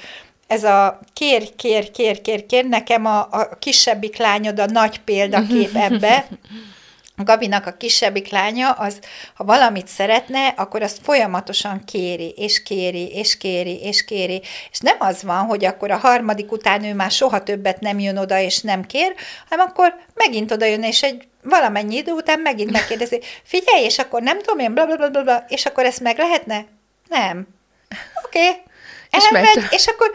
Ez 0.47 0.63
a 0.63 0.99
kér, 1.13 1.55
kér, 1.55 1.91
kér, 1.91 2.21
kér, 2.21 2.45
kér, 2.45 2.65
nekem 2.65 3.05
a, 3.05 3.19
a 3.19 3.49
kisebbik 3.59 4.17
lányod 4.17 4.59
a 4.59 4.65
nagy 4.65 4.99
példakép 4.99 5.75
ebbe, 5.89 6.27
Gabinak 7.15 7.65
a 7.65 7.71
kisebbik 7.71 8.29
lánya, 8.29 8.71
az, 8.71 8.99
ha 9.33 9.43
valamit 9.43 9.87
szeretne, 9.87 10.47
akkor 10.47 10.81
azt 10.81 10.99
folyamatosan 11.03 11.83
kéri, 11.85 12.33
és 12.37 12.63
kéri, 12.63 13.07
és 13.07 13.37
kéri, 13.37 13.81
és 13.81 14.05
kéri. 14.05 14.41
És 14.71 14.79
nem 14.79 14.95
az 14.99 15.23
van, 15.23 15.45
hogy 15.45 15.65
akkor 15.65 15.91
a 15.91 15.97
harmadik 15.97 16.51
után 16.51 16.83
ő 16.83 16.93
már 16.93 17.11
soha 17.11 17.43
többet 17.43 17.79
nem 17.79 17.99
jön 17.99 18.17
oda, 18.17 18.39
és 18.39 18.61
nem 18.61 18.85
kér, 18.85 19.13
hanem 19.49 19.67
akkor 19.67 19.95
megint 20.13 20.51
oda 20.51 20.65
jön, 20.65 20.83
és 20.83 21.03
egy 21.03 21.27
valamennyi 21.43 21.95
idő 21.95 22.11
után 22.11 22.39
megint 22.39 22.71
megkérdezi, 22.71 23.21
figyelj, 23.43 23.83
és 23.83 23.99
akkor 23.99 24.21
nem 24.21 24.39
tudom 24.39 24.59
én, 24.59 24.73
bla, 24.73 24.85
bla, 24.85 25.09
bla, 25.09 25.23
bla, 25.23 25.45
és 25.47 25.65
akkor 25.65 25.85
ezt 25.85 25.99
meg 25.99 26.17
lehetne? 26.17 26.65
Nem. 27.07 27.47
Oké. 28.25 28.47
Okay. 28.47 28.61
És 29.17 29.25
Elmegy, 29.25 29.55
megy. 29.55 29.67
és 29.71 29.87
akkor 29.87 30.11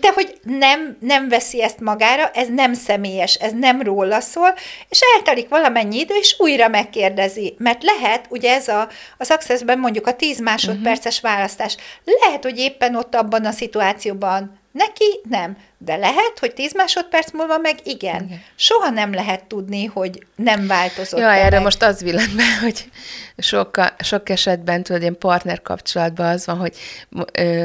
de 0.00 0.12
hogy 0.12 0.38
nem, 0.42 0.96
nem 1.00 1.28
veszi 1.28 1.62
ezt 1.62 1.80
magára, 1.80 2.30
ez 2.34 2.48
nem 2.48 2.74
személyes, 2.74 3.34
ez 3.34 3.52
nem 3.52 3.82
róla 3.82 4.20
szól, 4.20 4.54
és 4.88 5.00
eltelik 5.16 5.48
valamennyi 5.48 5.98
idő, 5.98 6.14
és 6.14 6.36
újra 6.38 6.68
megkérdezi. 6.68 7.54
Mert 7.58 7.82
lehet, 7.82 8.26
ugye 8.28 8.54
ez 8.54 8.68
a, 8.68 8.88
a 9.18 9.24
Successben 9.24 9.78
mondjuk 9.78 10.06
a 10.06 10.16
10 10.16 10.40
másodperces 10.40 11.16
uh-huh. 11.16 11.30
választás, 11.30 11.76
lehet, 12.04 12.42
hogy 12.42 12.58
éppen 12.58 12.96
ott 12.96 13.14
abban 13.14 13.44
a 13.44 13.50
szituációban 13.50 14.58
neki 14.72 15.20
nem, 15.28 15.56
de 15.78 15.96
lehet, 15.96 16.38
hogy 16.38 16.54
10 16.54 16.74
másodperc 16.74 17.32
múlva 17.32 17.58
meg 17.58 17.78
igen. 17.82 18.24
igen. 18.24 18.42
Soha 18.56 18.90
nem 18.90 19.14
lehet 19.14 19.44
tudni, 19.44 19.84
hogy 19.84 20.26
nem 20.36 20.66
változott. 20.66 21.20
Ja, 21.20 21.30
erre 21.32 21.50
meg. 21.50 21.62
most 21.62 21.82
az 21.82 22.02
villant 22.02 22.36
be, 22.36 22.58
hogy 22.64 22.88
sok, 23.38 23.92
sok 23.98 24.28
esetben, 24.28 24.82
tudod, 24.82 25.00
ilyen 25.00 25.18
partner 25.18 25.62
kapcsolatban 25.62 26.26
az 26.26 26.46
van, 26.46 26.58
hogy, 26.58 26.76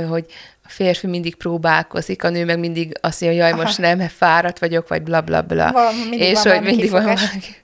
hogy 0.10 0.26
férfi 0.74 1.08
mindig 1.08 1.36
próbálkozik, 1.36 2.24
a 2.24 2.30
nő 2.30 2.46
meg 2.46 2.60
mindig 2.60 2.98
azt 3.02 3.22
mondja, 3.22 3.40
jaj, 3.48 3.54
most 3.64 3.78
nem, 3.78 3.98
mert 3.98 4.12
fáradt 4.12 4.60
vagyok, 4.60 4.88
vagy 4.88 5.02
bla 5.02 5.22
bla 5.22 5.42
bla. 5.42 5.72
Mindig 6.10 6.20
és 6.20 6.42
van 6.44 6.54
hogy 6.54 6.64
mindig 6.64 6.90
van 6.90 7.04
valaki, 7.04 7.56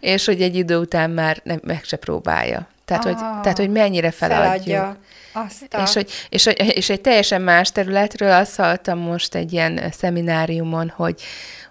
és 0.00 0.24
hogy 0.24 0.42
egy 0.42 0.56
idő 0.56 0.76
után 0.76 1.10
már 1.10 1.40
nem, 1.44 1.60
meg 1.62 1.84
se 1.84 1.96
próbálja. 1.96 2.68
Tehát, 2.84 3.04
hogy, 3.04 3.16
Ah, 3.18 3.40
tehát, 3.40 3.58
hogy 3.58 3.70
mennyire 3.70 4.10
feladjuk. 4.10 4.76
Feladja. 4.76 4.96
Azt 5.32 5.74
a... 5.74 5.82
És, 5.82 5.94
hogy, 5.94 6.10
és, 6.28 6.46
és 6.74 6.90
egy 6.90 7.00
teljesen 7.00 7.42
más 7.42 7.72
területről 7.72 8.32
azt 8.32 8.56
hallottam 8.56 8.98
most 8.98 9.34
egy 9.34 9.52
ilyen 9.52 9.80
szemináriumon, 9.98 10.92
hogy, 10.96 11.22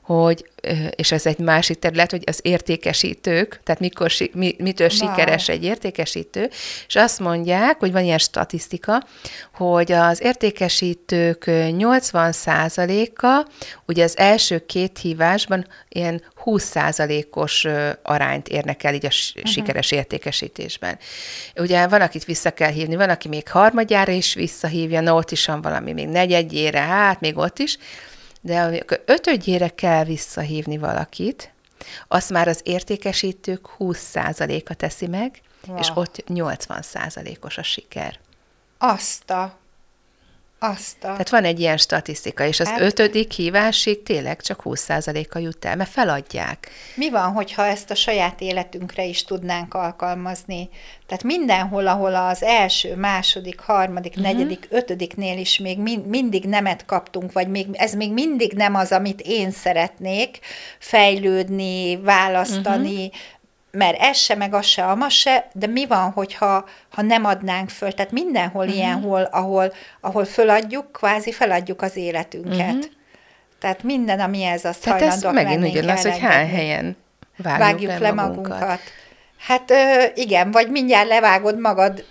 hogy 0.02 0.50
és 0.96 1.12
ez 1.12 1.26
egy 1.26 1.38
másik 1.38 1.80
terület, 1.80 2.12
hogy 2.12 2.24
az 2.26 2.40
értékesítők, 2.42 3.60
tehát 3.64 3.82
mikor, 3.82 4.12
mi, 4.34 4.56
mitől 4.58 4.88
Wow. 4.90 4.98
sikeres 4.98 5.50
egy 5.50 5.64
értékesítő, 5.64 6.50
és 6.88 6.96
azt 6.96 7.20
mondják, 7.20 7.80
hogy 7.80 7.92
van 7.92 8.04
ilyen 8.04 8.18
statisztika, 8.18 9.04
hogy 9.54 9.92
az 9.92 10.24
értékesítők 10.24 11.44
80%-a 11.48 13.48
ugye 13.86 14.04
az 14.04 14.18
első 14.18 14.66
két 14.66 14.98
hívásban 14.98 15.68
ilyen 15.90 16.24
20%-os 16.46 17.66
ö, 17.66 17.90
arányt 18.04 18.48
érnek 18.48 18.84
el 18.84 18.94
így 18.94 19.06
a 19.06 19.08
uh-huh. 19.08 19.52
sikeres 19.52 19.92
értékesítésben. 19.92 20.98
Ugye 21.56 21.88
van, 21.88 22.02
akit 22.02 22.26
vissza 22.26 22.52
kell 22.52 22.72
hívni, 22.72 22.96
van, 22.96 23.10
aki 23.10 23.28
még 23.28 23.50
harmadjára 23.50 24.12
is 24.12 24.34
visszahívja, 24.34 25.02
na 25.02 25.14
ott 25.14 25.32
is 25.32 25.46
van 25.46 25.62
valami 25.62 25.94
még 25.94 26.08
negyedjére, 26.08 26.80
hát 26.80 27.20
még 27.20 27.38
ott 27.38 27.60
is, 27.60 27.78
de 28.48 28.62
amikor 28.62 29.02
ötödjére 29.06 29.70
kell 29.70 30.04
visszahívni 30.04 30.78
valakit, 30.78 31.52
azt 32.08 32.30
már 32.30 32.48
az 32.48 32.60
értékesítők 32.64 33.70
20%-a 33.80 34.74
teszi 34.74 35.08
meg, 35.08 35.42
wow. 35.68 35.78
és 35.78 35.92
ott 35.94 36.24
80%-os 36.28 37.58
a 37.58 37.64
siker. 37.64 38.20
Azt 38.78 39.30
a... 39.30 39.58
Azt 40.60 41.04
a... 41.04 41.08
Tehát 41.08 41.30
van 41.30 41.44
egy 41.44 41.60
ilyen 41.60 41.78
statisztika, 41.78 42.46
és 42.46 42.60
az 42.60 42.68
Hát- 42.68 42.80
ötödik 42.80 43.32
hívásig 43.32 44.04
tényleg 44.04 44.42
csak 44.42 44.62
20%-a 44.64 45.38
jut 45.38 45.66
el, 45.66 45.76
mert 45.76 45.90
feladják. 45.90 46.70
Mi 46.96 47.10
van, 47.10 47.32
hogyha 47.32 47.66
ezt 47.66 47.92
a 47.92 47.96
saját 47.96 48.42
életünkre 48.42 49.04
is 49.04 49.24
tudnánk 49.24 49.74
alkalmazni? 49.74 50.70
Tehát 51.08 51.24
mindenhol, 51.24 51.88
ahol 51.88 52.16
az 52.16 52.44
első, 52.44 52.96
második, 52.96 53.60
harmadik, 53.60 54.12
uh-huh. 54.12 54.26
negyedik, 54.26 54.68
ötödiknél 54.70 55.38
is 55.38 55.60
még 55.60 55.80
min- 55.80 56.06
mindig 56.06 56.46
nemet 56.46 56.86
kaptunk, 56.86 57.32
vagy 57.32 57.48
még, 57.48 57.68
ez 57.72 57.94
még 57.94 58.14
mindig 58.14 58.54
nem 58.54 58.76
az, 58.76 58.92
amit 58.92 59.22
én 59.22 59.52
szeretnék, 59.52 60.40
fejlődni, 60.80 61.98
választani, 61.98 63.06
uh-huh. 63.06 63.20
Mert 63.72 64.00
ez 64.00 64.18
se, 64.18 64.36
meg 64.36 64.54
az 64.54 64.66
se, 64.66 64.86
amaz 64.86 65.14
se, 65.14 65.48
de 65.54 65.68
mi 65.68 65.86
van, 65.86 66.12
hogyha 66.12 66.66
ha 66.90 67.02
nem 67.02 67.26
adnánk 67.26 67.70
föl? 67.70 67.92
Tehát 67.94 68.12
mindenhol 68.12 68.66
Mhm. 68.66 68.74
uh-huh. 68.74 68.86
ilyen, 68.86 69.02
hol, 69.02 69.22
ahol, 69.22 69.74
ahol 70.02 70.26
föladjuk, 70.26 70.92
kvázi 70.92 71.32
feladjuk 71.32 71.82
az 71.82 71.96
életünket. 71.96 72.68
Mhm. 72.68 72.78
Uh-huh. 72.78 72.96
Tehát 73.60 73.84
minden, 73.84 74.20
ami 74.20 74.44
ez, 74.44 74.66
azt 74.66 74.84
Tehát 74.84 75.02
ez 75.02 75.24
megint 75.24 75.64
ugyanaz, 75.64 76.02
hogy 76.02 76.20
hány 76.20 76.50
helyen 76.50 76.98
vágjuk, 77.38 77.60
vágjuk 77.60 78.00
le 78.00 78.12
magunkat. 78.12 78.80
Hát 79.38 79.72
ö, 79.72 80.04
igen, 80.16 80.52
vagy 80.52 80.70
mindjárt 80.70 81.08
levágod 81.08 81.60
magad 81.60 82.06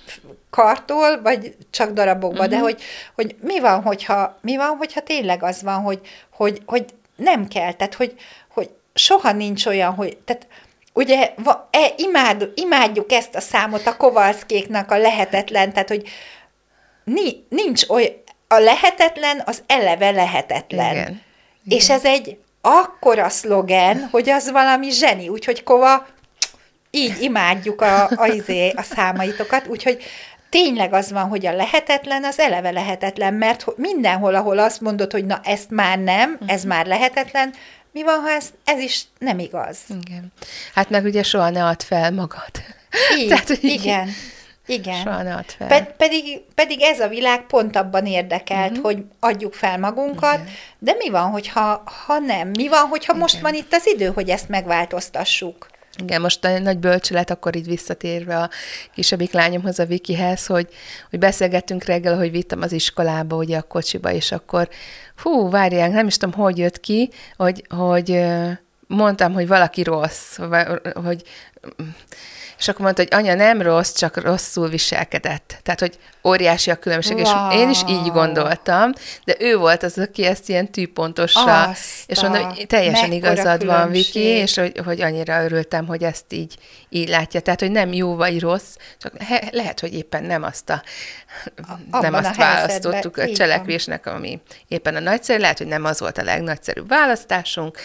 kartól, 0.51 1.23
vagy 1.23 1.57
csak 1.71 1.93
darabokba, 1.93 2.45
uh-huh. 2.45 2.55
de 2.55 2.59
hogy, 2.59 2.83
hogy 3.15 3.37
mi 3.41 3.61
van, 3.61 3.83
hogyha, 3.83 4.39
mi 4.43 4.57
van, 4.57 4.77
hogyha 4.77 5.01
tényleg 5.01 5.43
az 5.43 5.63
van, 5.63 5.81
hogy, 5.81 6.01
hogy, 6.31 6.63
hogy 6.67 6.85
nem 7.17 7.49
kell, 7.49 7.73
tehát 7.73 7.95
hogy, 7.95 8.15
hogy 8.49 8.71
soha 8.95 9.33
nincs 9.33 9.67
olyan, 9.67 9.95
hogy, 9.95 10.17
tehát 10.17 10.47
ugye 10.97 11.33
va, 11.37 11.69
e, 11.71 11.93
imád, 11.97 12.51
imádjuk 12.55 13.13
ezt 13.13 13.35
a 13.35 13.41
számot 13.41 13.87
a 13.87 13.97
Kovalszkéknak 13.97 14.91
a 14.91 14.99
lehetetlen, 14.99 15.73
tehát 15.73 15.89
hogy 15.89 16.09
ni, 17.05 17.47
nincs 17.49 17.89
olyan, 17.89 18.13
a 18.49 18.59
lehetetlen 18.59 19.43
az 19.45 19.63
eleve 19.67 20.11
lehetetlen. 20.11 20.93
Igen. 20.93 21.23
És 21.69 21.91
ez 21.91 22.05
egy 22.05 22.39
akkora 22.61 23.29
szlogen, 23.29 24.09
hogy 24.11 24.31
az 24.31 24.51
valami 24.51 24.91
zseni, 24.91 25.29
úgyhogy 25.29 25.63
Kova, 25.63 26.07
így 26.91 27.23
imádjuk 27.23 27.81
a, 27.81 28.11
a, 28.17 28.27
izé, 28.27 28.73
a 28.77 28.83
számaitokat, 28.83 29.67
úgyhogy 29.67 30.03
tényleg 30.51 30.93
az 30.93 31.13
van, 31.13 31.29
hogy 31.29 31.47
a 31.47 31.53
lehetetlen 31.53 32.25
az 32.25 32.39
eleve 32.39 32.71
lehetetlen, 32.71 33.35
mert 33.35 33.63
ho- 33.63 33.77
mindenhol, 33.77 34.35
ahol 34.35 34.59
azt 34.59 34.81
mondod, 34.81 35.13
hogy 35.13 35.27
na 35.27 35.41
ezt 35.45 35.71
már 35.71 35.99
nem, 35.99 36.39
ez 36.47 36.65
már 36.65 36.87
lehetetlen, 36.87 37.55
mi 37.97 38.03
van, 38.03 38.21
ha 38.21 38.31
ez, 38.31 38.49
ez 38.65 38.79
is 38.79 39.05
nem 39.19 39.39
igaz? 39.39 39.79
Igen. 39.89 40.33
Hát 40.75 40.91
meg 40.91 41.05
ugye 41.05 41.23
soha 41.23 41.51
ne 41.51 41.65
add 41.65 41.83
fel 41.85 42.13
magad. 42.13 42.51
Így, 43.19 43.29
Tehát, 43.29 43.47
hogy 43.47 43.65
igen, 43.65 44.09
igen. 44.67 45.03
Soha 45.03 45.23
ne 45.23 45.35
add 45.35 45.49
fel. 45.59 45.69
Pe- 45.69 45.95
pedig, 45.97 46.43
pedig 46.55 46.83
ez 46.83 47.01
a 47.01 47.09
világ 47.09 47.47
pont 47.47 47.77
abban 47.77 48.07
érdekelt, 48.07 48.71
uh-huh. 48.71 48.85
hogy 48.85 49.05
adjuk 49.21 49.55
fel 49.55 49.79
magunkat, 49.79 50.35
Igen. 50.35 50.53
de 50.79 50.95
mi 50.99 51.09
van, 51.11 51.31
hogyha 51.31 51.83
ha 52.07 52.19
nem? 52.19 52.49
Mi 52.49 52.69
van, 52.69 52.89
hogyha 52.89 53.13
Igen. 53.13 53.23
most 53.23 53.41
van 53.41 53.55
itt 53.55 53.73
az 53.73 53.87
idő, 53.87 54.07
hogy 54.07 54.29
ezt 54.29 54.49
megváltoztassuk? 54.49 55.67
Igen, 56.03 56.21
most 56.21 56.45
a 56.45 56.59
nagy 56.59 56.79
bölcsület, 56.79 57.31
akkor 57.31 57.57
így 57.57 57.67
visszatérve 57.67 58.37
a 58.39 58.51
kisebbik 58.95 59.33
lányomhoz, 59.33 59.79
a 59.79 59.85
Vikihez, 59.87 60.47
hogy, 60.47 60.69
hogy 61.11 61.19
beszélgettünk 61.19 61.85
reggel, 61.85 62.17
hogy 62.17 62.31
vittem 62.31 62.63
az 62.63 62.73
iskolába, 62.73 63.37
ugye 63.37 63.57
a 63.57 63.63
kocsiba, 63.63 64.13
és 64.13 64.33
akkor, 64.33 64.69
hú, 65.17 65.51
várják, 65.51 65.93
nem 65.93 66.07
is 66.07 66.17
tudom, 66.17 66.41
hogy 66.41 66.59
jött 66.59 66.81
ki, 66.81 67.11
hogy, 67.37 67.67
hogy 67.69 68.25
mondtam, 68.87 69.33
hogy 69.33 69.47
valaki 69.47 69.83
rossz, 69.83 70.37
hogy 71.05 71.23
és 72.59 72.69
akkor 72.69 72.81
mondta, 72.81 73.03
hogy 73.03 73.21
anya 73.21 73.35
nem 73.35 73.63
rossz, 73.63 73.93
csak 73.95 74.17
rosszul 74.17 74.69
viselkedett. 74.69 75.59
Tehát, 75.63 75.81
hogy 75.81 75.99
óriási 76.25 76.71
a 76.71 76.75
különbség, 76.77 77.19
és 77.19 77.29
Wow. 77.29 77.51
én 77.51 77.71
is 77.71 77.81
így 77.89 78.11
gondoltam, 78.13 78.93
de 79.25 79.35
ő 79.39 79.57
volt 79.57 79.83
az, 79.83 79.99
aki 79.99 80.25
ezt 80.25 80.49
ilyen 80.49 80.71
tűpontosra, 80.71 81.63
Azt 81.63 81.81
és 82.07 82.21
mondom, 82.21 82.43
a- 82.43 82.47
hogy 82.55 82.67
teljesen 82.67 83.09
mekkora 83.09 83.33
igazad 83.33 83.65
van, 83.65 83.91
Viki, 83.91 84.11
különbség. 84.13 84.43
és 84.43 84.55
hogy, 84.57 84.81
hogy 84.85 85.01
annyira 85.01 85.45
örültem, 85.45 85.87
hogy 85.87 86.03
ezt 86.03 86.33
így, 86.33 86.55
így 86.89 87.09
látja. 87.09 87.41
Tehát, 87.41 87.61
hogy 87.61 87.71
nem 87.71 87.93
jó 87.93 88.15
vagy 88.15 88.41
rossz, 88.41 88.75
csak 88.99 89.13
he, 89.23 89.43
lehet, 89.53 89.81
hogy 89.81 89.95
éppen 89.95 90.25
nem 90.25 90.43
azt 90.43 90.71
a, 90.71 90.83
abban 91.91 92.01
nem 92.01 92.15
a 92.15 92.19
azt 92.19 92.27
helyzetben, 92.27 92.55
választottuk 92.55 93.17
a 93.17 93.33
cselekvésnek, 93.33 94.07
ami 94.07 94.41
éppen 94.69 94.97
a 94.97 95.01
nagyszerű, 95.01 95.41
lehet, 95.41 95.59
hogy 95.59 95.67
nem 95.67 95.85
az 95.85 96.01
volt 96.01 96.19
a 96.19 96.23
legnagyszerűbb 96.23 96.89
választásunk, 96.89 97.79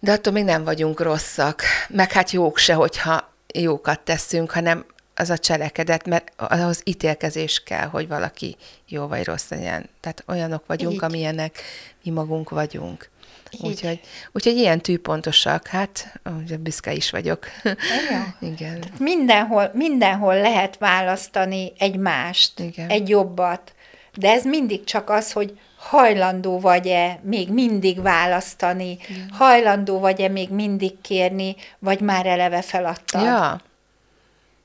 de 0.00 0.12
attól 0.12 0.32
még 0.32 0.44
nem 0.44 0.64
vagyunk 0.64 1.00
rosszak, 1.00 1.62
meg 1.88 2.12
hát 2.12 2.30
jók 2.30 2.58
se, 2.58 2.74
hogyha 2.74 3.32
jókat 3.54 4.00
teszünk, 4.00 4.50
hanem 4.50 4.84
az 5.14 5.30
a 5.30 5.38
cselekedet, 5.38 6.06
mert 6.06 6.32
ahhoz 6.36 6.80
ítélkezés 6.84 7.62
kell, 7.62 7.86
hogy 7.86 8.08
valaki 8.08 8.56
jó 8.88 9.06
vagy 9.06 9.24
rossz 9.24 9.48
legyen. 9.48 9.88
Tehát 10.00 10.24
olyanok 10.28 10.66
vagyunk, 10.66 10.94
Így. 10.94 11.04
amilyenek 11.04 11.60
mi 12.04 12.10
magunk 12.10 12.50
vagyunk. 12.50 13.10
Így. 13.50 13.66
Úgyhogy, 13.66 14.00
úgyhogy 14.32 14.56
ilyen 14.56 14.80
tűpontosak, 14.80 15.66
hát 15.66 16.20
ugye 16.42 16.56
büszke 16.56 16.92
is 16.92 17.10
vagyok. 17.10 17.46
Jó. 17.62 18.48
Igen. 18.48 18.84
Mindenhol, 18.98 19.70
mindenhol 19.74 20.40
lehet 20.40 20.78
választani 20.78 21.72
egy 21.78 21.96
mást, 21.96 22.60
Igen. 22.60 22.88
egy 22.88 23.08
jobbat, 23.08 23.72
de 24.14 24.30
ez 24.30 24.44
mindig 24.44 24.84
csak 24.84 25.10
az, 25.10 25.32
hogy 25.32 25.58
hajlandó 25.78 26.60
vagy-e 26.60 27.20
még 27.22 27.52
mindig 27.52 28.02
választani, 28.02 28.98
Igen. 29.08 29.28
hajlandó 29.32 29.98
vagy-e 29.98 30.28
még 30.28 30.50
mindig 30.50 31.00
kérni, 31.00 31.56
vagy 31.78 32.00
már 32.00 32.26
eleve 32.26 32.62
feladtad. 32.62 33.22
Ja. 33.22 33.60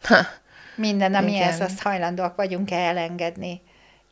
Ha. 0.04 0.18
Minden, 0.76 1.16
amihez 1.16 1.56
Igen. 1.56 1.68
azt 1.68 1.82
hajlandóak 1.82 2.36
vagyunk-e 2.36 2.76
elengedni, 2.76 3.62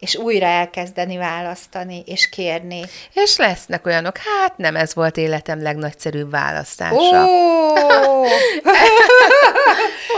és 0.02 0.16
újra 0.16 0.46
elkezdeni 0.46 1.18
választani, 1.18 2.04
és 2.06 2.30
kérni. 2.30 2.82
És 3.14 3.38
lesznek 3.38 3.86
olyanok, 3.86 4.18
hát 4.18 4.58
nem 4.58 4.76
ez 4.76 4.96
volt 4.96 5.18
életem 5.18 5.62
legnagyszerűbb 5.62 6.32
választása. 6.32 7.26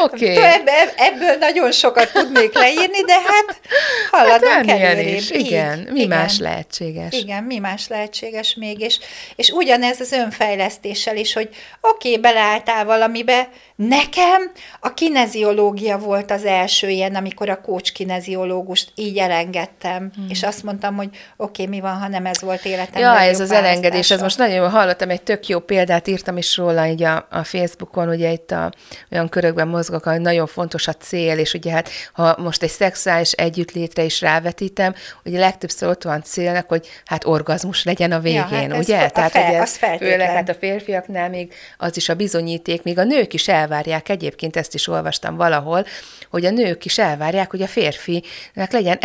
Oké. 0.03 0.37
Okay. 0.37 0.61
Ebből 0.95 1.35
nagyon 1.39 1.71
sokat 1.71 2.11
tudnék 2.11 2.53
leírni, 2.53 3.01
de 3.01 3.13
hát 3.13 3.59
haladunk 4.11 4.69
Hát 4.69 4.79
előrébb. 4.79 5.15
is, 5.15 5.29
igen. 5.29 5.79
Így, 5.79 5.91
Mi 5.91 6.05
más 6.05 6.39
lehetséges? 6.39 7.13
Igen, 7.13 7.43
mi 7.43 7.57
más 7.57 7.87
lehetséges 7.87 8.55
még, 8.55 8.79
és, 8.79 8.99
és 9.35 9.49
ugyanez 9.49 9.99
az 9.99 10.11
önfejlesztéssel 10.11 11.17
is, 11.17 11.33
hogy 11.33 11.49
oké, 11.81 12.09
okay, 12.09 12.21
beleálltál 12.21 12.85
valamibe, 12.85 13.49
nekem 13.75 14.51
a 14.79 14.93
kineziológia 14.93 15.97
volt 15.97 16.31
az 16.31 16.45
első 16.45 16.89
ilyen, 16.89 17.15
amikor 17.15 17.49
a 17.49 17.61
coach 17.61 17.93
kineziológust 17.93 18.91
így 18.95 19.17
elengedtem, 19.17 19.71
hmm. 19.81 20.25
és 20.29 20.43
azt 20.43 20.63
mondtam, 20.63 20.95
hogy 20.95 21.09
oké, 21.11 21.21
okay, 21.37 21.67
mi 21.67 21.81
van, 21.81 21.97
ha 21.97 22.07
nem 22.07 22.25
ez 22.25 22.41
volt 22.41 22.65
életem 22.65 23.01
Ja, 23.01 23.19
ez 23.19 23.39
az 23.39 23.51
elengedés, 23.51 24.11
ez 24.11 24.21
most 24.21 24.37
nagyon 24.37 24.55
jól 24.55 24.67
hallottam, 24.67 25.09
egy 25.09 25.21
tök 25.21 25.47
jó 25.47 25.59
példát 25.59 26.07
írtam 26.07 26.37
is 26.37 26.57
róla 26.57 26.87
így 26.87 27.03
a, 27.03 27.27
a 27.29 27.43
Facebookon, 27.43 28.09
ugye 28.09 28.31
itt 28.31 28.51
a, 28.51 28.71
olyan 29.11 29.29
körökben 29.29 29.67
mozgok, 29.67 30.03
hogy 30.03 30.21
nagyon 30.21 30.47
fontos 30.47 30.87
a 30.87 30.93
cél, 30.93 31.37
és 31.37 31.53
ugye 31.53 31.71
hát, 31.71 31.89
ha 32.13 32.35
most 32.37 32.63
egy 32.63 32.69
szexuális 32.69 33.31
együttlétre 33.31 34.03
is 34.03 34.21
rávetítem, 34.21 34.93
ugye 35.25 35.39
legtöbbször 35.39 35.89
ott 35.89 36.03
van 36.03 36.23
célnak, 36.23 36.67
hogy 36.67 36.87
hát 37.05 37.25
orgazmus 37.25 37.83
legyen 37.83 38.11
a 38.11 38.19
végén, 38.19 38.41
hát 38.41 38.71
ez 38.71 38.85
ugye? 38.85 38.97
fe- 38.97 39.17
a 39.17 39.29
fel- 39.29 39.49
ugye, 39.49 39.61
az 39.61 39.75
feltétlen. 39.77 40.11
főleg 40.11 40.29
hát 40.29 40.49
a 40.49 40.53
férfiaknál 40.53 41.29
még 41.29 41.53
az 41.77 41.97
is 41.97 42.09
a 42.09 42.13
bizonyíték, 42.13 42.83
még 42.83 42.97
a 42.97 43.03
nők 43.03 43.33
is 43.33 43.47
elvárják, 43.47 44.09
egyébként 44.09 44.55
ezt 44.55 44.73
is 44.73 44.87
olvastam 44.87 45.35
valahol, 45.35 45.85
hogy 46.29 46.45
a 46.45 46.49
nők 46.49 46.85
is 46.85 46.97
elvárják, 46.97 47.49
hogy 47.49 47.61
a 47.61 47.67
férfinek 47.67 48.71
legyen 48.71 48.97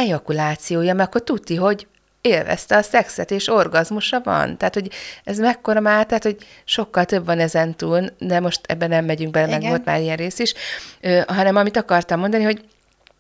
ejakulációja, 0.58 0.94
mert 0.94 1.08
akkor 1.08 1.22
tudti, 1.22 1.54
hogy 1.56 1.86
élvezte 2.20 2.76
a 2.76 2.82
szexet, 2.82 3.30
és 3.30 3.48
orgazmusa 3.48 4.20
van. 4.20 4.56
Tehát, 4.56 4.74
hogy 4.74 4.90
ez 5.24 5.38
mekkora 5.38 5.80
már, 5.80 6.06
tehát, 6.06 6.22
hogy 6.22 6.36
sokkal 6.64 7.04
több 7.04 7.24
van 7.24 7.38
ezen 7.38 7.76
túl, 7.76 8.10
de 8.18 8.40
most 8.40 8.60
ebben 8.66 8.88
nem 8.88 9.04
megyünk 9.04 9.30
bele, 9.30 9.46
meg 9.46 9.58
Igen. 9.58 9.70
volt 9.70 9.84
már 9.84 10.00
ilyen 10.00 10.16
rész 10.16 10.38
is, 10.38 10.54
ö, 11.00 11.20
hanem 11.26 11.56
amit 11.56 11.76
akartam 11.76 12.20
mondani, 12.20 12.44
hogy 12.44 12.64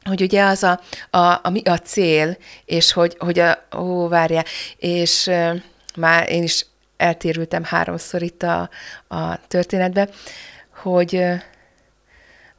hogy 0.04 0.22
ugye 0.22 0.44
az 0.44 0.62
a, 0.62 0.80
a, 1.10 1.18
a, 1.18 1.52
a 1.64 1.76
cél, 1.76 2.36
és 2.64 2.92
hogy, 2.92 3.16
hogy 3.18 3.38
a, 3.38 3.66
ó, 3.76 4.08
várjál, 4.08 4.44
és 4.76 5.26
ö, 5.26 5.54
már 5.96 6.30
én 6.30 6.42
is 6.42 6.66
eltérültem 6.96 7.64
háromszor 7.64 8.22
itt 8.22 8.42
a, 8.42 8.70
a 9.08 9.46
történetbe, 9.48 10.08
hogy 10.82 11.24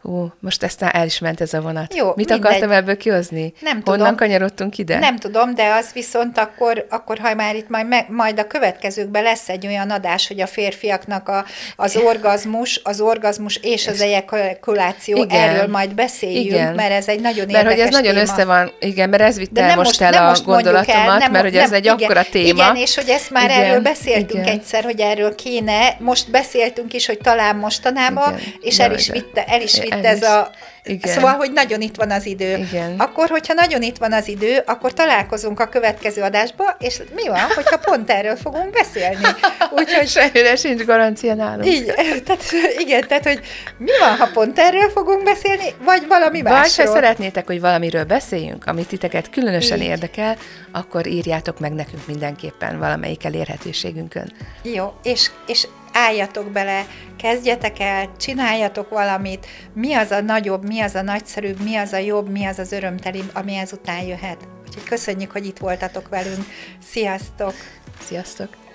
Hú, 0.01 0.31
most 0.39 0.63
ezt 0.63 0.81
el 0.81 1.05
is 1.05 1.19
ment 1.19 1.41
ez 1.41 1.53
a 1.53 1.61
vonat. 1.61 1.95
Jó, 1.95 2.05
Mit 2.07 2.15
mindegy. 2.15 2.39
akartam 2.39 2.71
ebből 2.71 2.97
kihozni? 2.97 3.53
Nem 3.61 3.81
Honnan 3.85 3.99
tudom. 3.99 4.15
kanyarodtunk 4.15 4.77
ide? 4.77 4.99
Nem 4.99 5.17
tudom, 5.17 5.53
de 5.55 5.73
az 5.73 5.91
viszont 5.93 6.37
akkor, 6.37 6.85
akkor 6.89 7.17
ha 7.17 7.33
már 7.35 7.55
itt 7.55 7.69
majd, 7.69 7.87
me- 7.87 8.09
majd 8.09 8.39
a 8.39 8.47
következőkben 8.47 9.23
lesz 9.23 9.49
egy 9.49 9.67
olyan 9.67 9.89
adás, 9.89 10.27
hogy 10.27 10.41
a 10.41 10.47
férfiaknak 10.47 11.29
a, 11.29 11.45
az 11.75 11.95
orgazmus, 11.97 12.81
az 12.83 13.01
orgazmus 13.01 13.55
és 13.61 13.87
az 13.87 14.01
ejakuláció, 14.01 15.23
Igen. 15.23 15.49
erről 15.49 15.67
majd 15.67 15.93
beszéljünk, 15.95 16.45
Igen. 16.45 16.73
mert 16.75 16.91
ez 16.91 17.07
egy 17.07 17.21
nagyon 17.21 17.45
Mert 17.45 17.57
érdekes 17.57 17.77
hogy 17.77 17.87
ez 17.87 17.93
nagyon 17.93 18.13
téma. 18.13 18.21
össze 18.31 18.45
van, 18.45 18.71
igen, 18.79 19.09
mert 19.09 19.21
ez 19.23 19.37
vitt 19.37 19.51
De 19.51 19.61
el 19.61 19.75
most, 19.75 19.99
most, 19.99 20.01
el 20.01 20.23
a 20.25 20.29
most 20.29 20.45
mondjuk 20.45 20.73
gondolatomat, 20.73 21.09
el, 21.11 21.17
nem, 21.17 21.31
mert 21.31 21.43
hogy 21.43 21.55
ez 21.55 21.69
nem, 21.69 21.73
egy 21.79 21.85
igen, 21.85 21.97
akkora 21.97 22.23
téma. 22.31 22.47
Igen, 22.47 22.75
és 22.75 22.95
hogy 22.95 23.09
ezt 23.09 23.29
már 23.29 23.49
Igen, 23.49 23.63
erről 23.63 23.81
beszéltünk 23.81 24.45
igen. 24.45 24.53
egyszer, 24.59 24.83
hogy 24.83 24.99
erről 24.99 25.35
kéne, 25.35 25.95
most 25.99 26.31
beszéltünk 26.31 26.93
is, 26.93 27.05
hogy 27.05 27.17
talán 27.17 27.55
mostanában, 27.55 28.33
Igen. 28.37 28.53
és 28.61 28.79
el 28.79 28.93
is 28.93 29.09
vitte, 29.09 29.43
el 29.43 29.61
is 29.61 29.73
el 29.73 29.88
vitte 29.89 29.99
is. 29.99 30.05
ez 30.05 30.21
a... 30.21 30.49
Igen. 30.83 31.13
Szóval, 31.13 31.33
hogy 31.33 31.51
nagyon 31.51 31.81
itt 31.81 31.95
van 31.95 32.11
az 32.11 32.25
idő. 32.25 32.57
Igen. 32.57 32.95
Akkor, 32.97 33.29
hogyha 33.29 33.53
nagyon 33.53 33.81
itt 33.81 33.97
van 33.97 34.13
az 34.13 34.27
idő, 34.27 34.63
akkor 34.65 34.93
találkozunk 34.93 35.59
a 35.59 35.65
következő 35.67 36.21
adásba, 36.21 36.75
és 36.79 37.01
mi 37.15 37.27
van, 37.27 37.39
hogyha 37.55 37.77
pont 37.77 38.09
erről 38.09 38.35
fogunk 38.35 38.69
beszélni. 38.69 39.25
Úgyhogy 39.77 40.07
Semmire 40.07 40.55
sincs 40.55 40.83
garancia 40.83 41.33
nálunk. 41.33 41.65
így, 41.65 41.85
tehát, 42.25 42.43
igen, 42.77 43.07
tehát, 43.07 43.23
hogy 43.23 43.39
mi 43.77 43.91
van, 43.99 44.17
ha 44.17 44.29
pont 44.33 44.59
erről 44.59 44.89
fogunk 44.89 45.23
beszélni, 45.23 45.73
vagy 45.83 46.07
valami 46.07 46.41
Vagy 46.41 46.51
ha 46.51 46.57
másról. 46.57 46.87
szeretnétek, 46.87 47.45
hogy 47.47 47.59
valamiről 47.59 48.03
beszéljünk, 48.03 48.65
amit 48.65 48.87
titeket 48.87 49.29
különösen 49.29 49.81
Így. 49.81 49.87
érdekel, 49.87 50.37
akkor 50.71 51.07
írjátok 51.07 51.59
meg 51.59 51.73
nekünk 51.73 52.07
mindenképpen 52.07 52.79
valamelyik 52.79 53.25
elérhetőségünkön. 53.25 54.33
Jó, 54.63 54.93
és, 55.03 55.31
és 55.45 55.67
álljatok 55.93 56.51
bele, 56.51 56.85
kezdjetek 57.17 57.79
el, 57.79 58.09
csináljatok 58.17 58.89
valamit, 58.89 59.45
mi 59.73 59.93
az 59.93 60.11
a 60.11 60.21
nagyobb, 60.21 60.65
mi 60.67 60.79
az 60.79 60.95
a 60.95 61.01
nagyszerűbb, 61.01 61.59
mi 61.63 61.75
az 61.75 61.93
a 61.93 61.97
jobb, 61.97 62.29
mi 62.29 62.45
az 62.45 62.59
az 62.59 62.71
örömtelibb, 62.71 63.31
ami 63.33 63.55
ezután 63.55 64.03
jöhet. 64.03 64.47
Úgyhogy 64.67 64.83
köszönjük, 64.83 65.31
hogy 65.31 65.45
itt 65.45 65.57
voltatok 65.57 66.09
velünk. 66.09 66.45
Sziasztok! 66.91 67.53
Sziasztok! 68.01 68.68